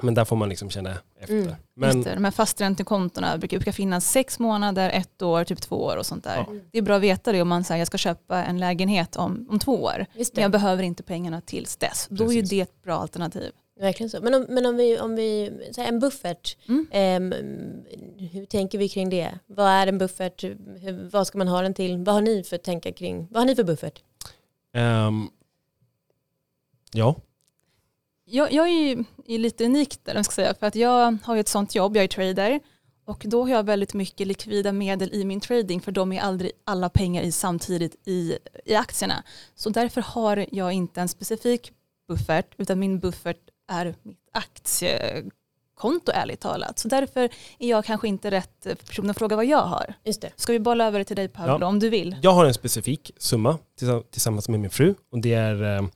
Men 0.01 0.13
där 0.13 0.25
får 0.25 0.35
man 0.35 0.49
liksom 0.49 0.69
känna 0.69 0.97
efter. 1.19 1.35
Mm. 1.41 1.53
Men 1.75 1.95
Just 1.95 2.07
det, 2.09 2.13
de 2.15 2.23
här 2.23 2.31
fasträntekontona 2.31 3.37
brukar, 3.37 3.57
brukar 3.57 3.71
finnas 3.71 4.11
sex 4.11 4.39
månader, 4.39 4.89
ett 4.89 5.21
år, 5.21 5.43
typ 5.43 5.61
två 5.61 5.75
år 5.83 5.97
och 5.97 6.05
sånt 6.05 6.23
där. 6.23 6.35
Ja. 6.37 6.53
Det 6.71 6.77
är 6.77 6.81
bra 6.81 6.95
att 6.95 7.01
veta 7.01 7.31
det 7.31 7.41
om 7.41 7.47
man 7.47 7.63
säger 7.63 7.79
jag 7.79 7.87
ska 7.87 7.97
köpa 7.97 8.43
en 8.43 8.59
lägenhet 8.59 9.15
om, 9.15 9.47
om 9.49 9.59
två 9.59 9.83
år. 9.83 10.05
Men 10.33 10.41
jag 10.41 10.51
behöver 10.51 10.83
inte 10.83 11.03
pengarna 11.03 11.41
tills 11.41 11.75
dess. 11.77 12.07
Då 12.09 12.23
är 12.23 12.31
ju 12.31 12.41
Precis. 12.41 12.49
det 12.49 12.61
ett 12.61 12.83
bra 12.83 12.93
alternativ. 12.95 13.51
Verkligen 13.79 14.09
så. 14.09 14.21
Men 14.21 14.33
om, 14.33 14.45
men 14.49 14.65
om 14.65 14.75
vi, 14.77 14.99
om 14.99 15.15
vi 15.15 15.51
så 15.71 15.81
här, 15.81 15.87
en 15.87 15.99
buffert, 15.99 16.57
Mm. 16.67 16.87
ehm, 16.91 17.33
hur 18.31 18.45
tänker 18.45 18.77
vi 18.77 18.89
kring 18.89 19.09
det? 19.09 19.39
Vad 19.47 19.67
är 19.67 19.87
en 19.87 19.97
buffert? 19.97 20.43
Hur, 20.43 21.09
vad 21.11 21.27
ska 21.27 21.37
man 21.37 21.47
ha 21.47 21.61
den 21.61 21.73
till? 21.73 21.97
Vad 21.97 22.15
har 22.15 22.21
ni 22.21 22.43
för 22.43 22.57
tänka 22.57 22.91
kring? 22.91 23.27
Vad 23.31 23.41
har 23.41 23.45
ni 23.45 23.55
för 23.55 23.63
buffert? 23.63 23.99
ehm, 24.73 25.27
ja, 26.93 27.15
Jag, 28.29 28.51
jag 28.51 28.67
är 28.67 28.71
ju 28.87 29.03
är 29.27 29.37
lite 29.39 29.65
unik 29.65 29.99
där, 30.03 30.23
ska 30.23 30.31
säga, 30.33 30.53
för 30.59 30.67
att 30.67 30.75
jag 30.75 31.17
har 31.23 31.35
ju 31.35 31.39
ett 31.41 31.47
sånt 31.47 31.75
jobb, 31.75 31.95
jag 31.97 32.03
är 32.03 32.07
trader 32.07 32.59
och 33.05 33.23
då 33.27 33.41
har 33.43 33.49
jag 33.49 33.63
väldigt 33.65 33.93
mycket 33.93 34.27
likvida 34.27 34.71
medel 34.71 35.13
i 35.13 35.25
min 35.25 35.39
trading 35.39 35.81
för 35.81 35.91
de 35.91 36.11
är 36.11 36.21
aldrig 36.21 36.51
alla 36.65 36.89
pengar 36.89 37.21
i 37.23 37.31
samtidigt 37.31 37.95
i, 38.07 38.37
i 38.65 38.75
aktierna. 38.75 39.23
Så 39.55 39.69
därför 39.69 40.01
har 40.01 40.45
jag 40.51 40.71
inte 40.73 41.01
en 41.01 41.07
specifik 41.07 41.71
buffert 42.07 42.45
utan 42.57 42.79
min 42.79 42.99
buffert 42.99 43.39
är 43.71 43.95
mitt 44.03 44.17
aktiekonto 44.33 46.11
ärligt 46.13 46.39
talat. 46.39 46.79
Så 46.79 46.87
därför 46.87 47.29
är 47.59 47.69
jag 47.69 47.85
kanske 47.85 48.07
inte 48.07 48.31
rätt 48.31 48.67
person 48.85 49.09
att 49.09 49.17
fråga 49.17 49.35
vad 49.35 49.45
jag 49.45 49.61
har. 49.65 49.93
Just 50.03 50.21
det. 50.21 50.31
Ska 50.35 50.53
vi 50.53 50.59
bolla 50.59 50.85
över 50.87 50.99
det 50.99 51.05
till 51.05 51.15
dig 51.15 51.27
Paolo 51.27 51.57
Ja. 51.61 51.67
om 51.67 51.79
du 51.79 51.89
vill? 51.89 52.15
jag 52.21 52.31
har 52.31 52.45
en 52.45 52.53
specifik 52.53 53.11
summa 53.17 53.57
tillsa- 53.79 54.03
tillsammans 54.11 54.49
med 54.49 54.59
min 54.59 54.69
fru 54.69 54.95
och 55.11 55.19
det 55.21 55.33
är 55.33 55.77
eh, 55.77 55.87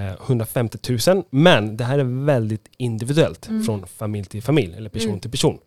150 0.00 0.78
000 1.08 1.22
men 1.30 1.76
det 1.76 1.84
här 1.84 1.98
är 1.98 2.24
väldigt 2.24 2.68
individuellt 2.78 3.48
Mm. 3.48 3.62
från 3.64 3.86
familj 3.86 4.24
till 4.24 4.42
familj 4.42 4.74
eller 4.76 4.90
person 4.90 5.08
Mm. 5.08 5.20
till 5.20 5.30
person. 5.30 5.58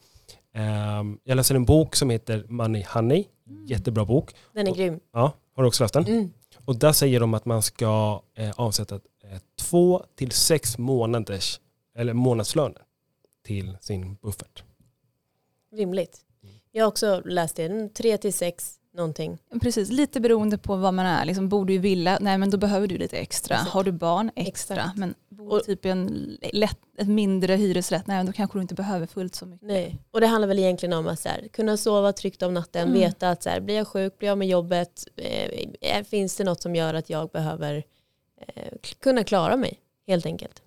Ehm, 0.53 1.19
jag 1.23 1.35
läser 1.35 1.55
en 1.55 1.65
bok 1.65 1.95
som 1.95 2.09
heter 2.09 2.45
Money 2.49 2.85
Honey, 2.93 3.25
jättebra 3.67 4.05
bok. 4.05 4.35
Den 4.53 4.67
är 4.67 4.71
Och- 4.71 4.77
grym. 4.77 4.99
Ja, 5.13 5.33
har 5.55 5.63
du 5.63 5.67
också 5.67 5.83
läst 5.83 5.93
den? 5.93 6.05
Mm. 6.05 6.29
Och 6.65 6.75
där 6.79 6.91
säger 6.93 7.19
de 7.19 7.33
att 7.33 7.45
man 7.45 7.61
ska 7.61 8.21
eh, 8.37 8.51
avsätta 8.57 8.95
eh, 8.95 9.39
två 9.61 10.03
till 10.15 10.31
sex 10.31 10.77
månaders 10.77 11.59
eller 11.97 12.13
månadslöner 12.13 12.81
till 13.45 13.77
sin 13.81 14.15
buffert. 14.15 14.63
Rimligt. 15.75 16.17
Mm. 16.43 16.55
Jag 16.71 16.83
har 16.83 16.87
också 16.87 17.21
läst 17.25 17.55
det, 17.55 17.89
tre 17.93 18.17
till 18.17 18.33
sex 18.33 18.76
någonting. 18.97 19.37
Precis, 19.61 19.89
lite 19.89 20.19
beroende 20.19 20.57
på 20.57 20.75
vad 20.75 20.93
man 20.93 21.05
är. 21.05 21.25
Liksom, 21.25 21.49
bor 21.49 21.65
du 21.65 21.73
i 21.73 21.77
villa, 21.77 22.17
nej 22.21 22.37
men 22.37 22.49
då 22.49 22.57
behöver 22.57 22.87
du 22.87 22.97
lite 22.97 23.17
extra. 23.17 23.55
Exakt. 23.55 23.71
Har 23.71 23.83
du 23.83 23.91
barn, 23.91 24.31
extra. 24.35 24.75
Exakt. 24.77 24.97
Men 24.97 25.13
bor 25.29 25.57
du 25.57 25.63
typ 25.63 25.85
i 25.85 25.89
en 25.89 26.37
lätt, 26.53 26.79
ett 26.97 27.07
mindre 27.07 27.55
hyresrätt, 27.55 28.07
nej 28.07 28.25
då 28.25 28.31
kanske 28.31 28.57
du 28.57 28.61
inte 28.61 28.73
behöver 28.75 29.07
fullt 29.07 29.35
så 29.35 29.45
mycket. 29.45 29.67
Nej. 29.67 29.97
Och 30.11 30.21
det 30.21 30.27
handlar 30.27 30.47
väl 30.47 30.59
egentligen 30.59 30.93
om 30.93 31.07
att 31.07 31.19
så 31.19 31.29
här, 31.29 31.47
kunna 31.53 31.77
sova 31.77 32.13
tryggt 32.13 32.41
om 32.43 32.53
natten, 32.53 32.87
Mm. 32.87 32.99
veta 32.99 33.29
att 33.29 33.43
så 33.43 33.49
här, 33.49 33.59
blir 33.59 33.75
jag 33.75 33.87
sjuk, 33.87 34.17
blir 34.19 34.29
jag 34.29 34.37
med 34.37 34.47
jobbet, 34.47 35.03
eh, 35.81 36.03
finns 36.03 36.35
det 36.35 36.43
något 36.43 36.61
som 36.61 36.75
gör 36.75 36.93
att 36.93 37.09
jag 37.09 37.29
behöver 37.29 37.83
eh, 38.55 38.73
kunna 38.99 39.23
klara 39.23 39.55
mig 39.57 39.79
helt 40.07 40.25
enkelt. 40.25 40.61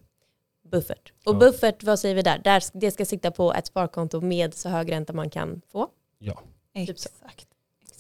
Buffert. 0.71 1.13
Och 1.25 1.35
Ja. 1.35 1.39
buffert, 1.39 1.83
vad 1.83 1.99
säger 1.99 2.15
vi 2.15 2.23
där? 2.23 2.39
där? 2.45 2.63
Det 2.73 2.91
ska 2.91 3.05
sikta 3.05 3.31
på 3.31 3.55
ett 3.55 3.67
sparkonto 3.67 4.21
med 4.21 4.55
så 4.55 4.69
hög 4.69 4.93
ränta 4.93 5.13
man 5.13 5.31
kan 5.31 5.61
få. 5.73 5.89
Ja. 6.19 6.43
Typ. 6.75 6.89
Exakt. 6.91 7.47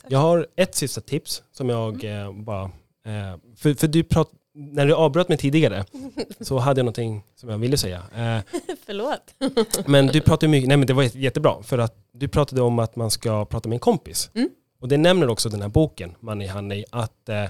Jag 0.08 0.18
har 0.18 0.46
ett 0.56 0.74
sista 0.74 1.00
tips 1.00 1.42
som 1.52 1.68
jag 1.68 2.04
eh, 2.04 2.32
bara... 2.32 2.62
Eh, 3.04 3.36
för 3.56 3.74
för 3.74 3.88
du 3.88 4.04
prat, 4.04 4.30
när 4.54 4.86
du 4.86 4.94
avbröt 4.94 5.28
mig 5.28 5.38
tidigare 5.38 5.84
så 6.40 6.58
hade 6.58 6.78
jag 6.78 6.84
någonting 6.84 7.22
som 7.36 7.48
jag 7.48 7.58
ville 7.58 7.76
säga. 7.76 7.98
Eh, 8.14 8.60
Förlåt. 8.86 9.34
men 9.86 10.06
du 10.06 10.20
pratade 10.20 10.50
mycket, 10.50 10.68
nej 10.68 10.76
men 10.76 10.86
det 10.86 10.92
var 10.92 11.02
jätte- 11.02 11.18
jättebra 11.18 11.62
för 11.62 11.78
att 11.78 11.96
du 12.12 12.28
pratade 12.28 12.62
om 12.62 12.78
att 12.78 12.96
man 12.96 13.10
ska 13.10 13.44
prata 13.44 13.68
med 13.68 13.76
en 13.76 13.80
kompis. 13.80 14.30
Mm. 14.34 14.48
Och 14.80 14.88
det 14.88 14.96
nämner 14.96 15.28
också 15.28 15.48
den 15.48 15.62
här 15.62 15.68
boken, 15.68 16.14
Money 16.20 16.48
Honey, 16.48 16.84
att 16.90 17.28
eh, 17.28 17.44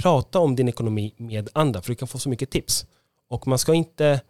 prata 0.00 0.38
om 0.38 0.56
din 0.56 0.68
ekonomi 0.68 1.14
med 1.16 1.48
andra 1.52 1.82
för 1.82 1.88
du 1.88 1.94
kan 1.94 2.08
få 2.08 2.18
så 2.18 2.28
mycket 2.28 2.50
tips. 2.50 2.86
Och 3.28 3.46
man 3.46 3.58
ska 3.58 3.74
inte, 3.74 4.20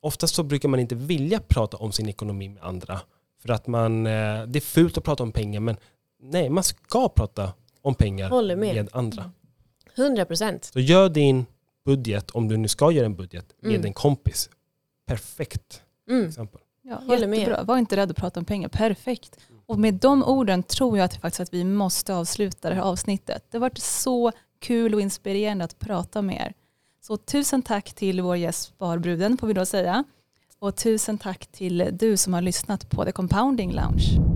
oftast 0.00 0.34
så 0.34 0.42
brukar 0.42 0.68
man 0.68 0.80
inte 0.80 0.94
vilja 0.94 1.40
prata 1.40 1.76
om 1.76 1.92
sin 1.92 2.08
ekonomi 2.08 2.48
med 2.48 2.62
andra. 2.62 3.00
För 3.42 3.52
att 3.52 3.66
man, 3.66 4.06
eh, 4.06 4.42
det 4.46 4.58
är 4.58 4.60
fult 4.60 4.98
att 4.98 5.04
prata 5.04 5.22
om 5.22 5.32
pengar 5.32 5.60
men 5.60 5.76
nej, 6.20 6.50
man 6.50 6.64
ska 6.64 7.08
prata 7.08 7.52
om 7.82 7.94
pengar 7.94 8.28
Håller 8.30 8.56
med. 8.56 8.88
andra. 8.92 9.30
100 9.96 10.24
procent. 10.24 10.64
Så 10.64 10.80
gör 10.80 11.08
din 11.08 11.46
budget, 11.84 12.30
om 12.30 12.48
du 12.48 12.56
nu 12.56 12.68
ska 12.68 12.90
göra 12.92 13.06
en 13.06 13.14
budget, 13.16 13.52
med 13.60 13.74
Mm. 13.74 13.86
en 13.86 13.92
kompis. 13.94 14.50
Perfekt 15.06 15.82
Mm. 16.10 16.28
exempel. 16.28 16.60
Ja, 16.82 16.94
Håller 17.06 17.26
med. 17.26 17.38
jättebra, 17.38 17.62
var 17.62 17.78
inte 17.78 17.96
rädd 17.96 18.10
att 18.10 18.16
prata 18.16 18.40
om 18.40 18.44
pengar, 18.46 18.68
perfekt. 18.68 19.36
Och 19.66 19.78
med 19.78 19.94
de 19.94 20.24
orden 20.24 20.62
tror 20.62 20.98
jag 20.98 21.04
att, 21.04 21.14
faktiskt 21.16 21.40
att 21.40 21.54
vi 21.54 21.64
måste 21.64 22.14
avsluta 22.14 22.68
det 22.68 22.74
här 22.74 22.82
avsnittet. 22.82 23.44
Det 23.50 23.56
har 23.56 23.60
varit 23.60 23.78
så 23.78 24.32
kul 24.58 24.94
och 24.94 25.00
inspirerande 25.00 25.64
att 25.64 25.78
prata 25.78 26.22
med 26.22 26.36
er. 26.36 26.54
Så 27.00 27.16
tusen 27.16 27.62
tack 27.62 27.92
till 27.92 28.20
vår 28.20 28.36
gäst 28.36 28.62
Sparbruden 28.62 29.36
får 29.38 29.46
vi 29.46 29.52
då 29.52 29.66
säga. 29.66 30.04
Och 30.58 30.76
tusen 30.76 31.18
tack 31.18 31.46
till 31.46 31.88
du 31.92 32.16
som 32.16 32.34
har 32.34 32.42
lyssnat 32.42 32.90
på 32.90 33.04
The 33.04 33.12
Compounding 33.12 33.72
Lounge. 33.72 34.29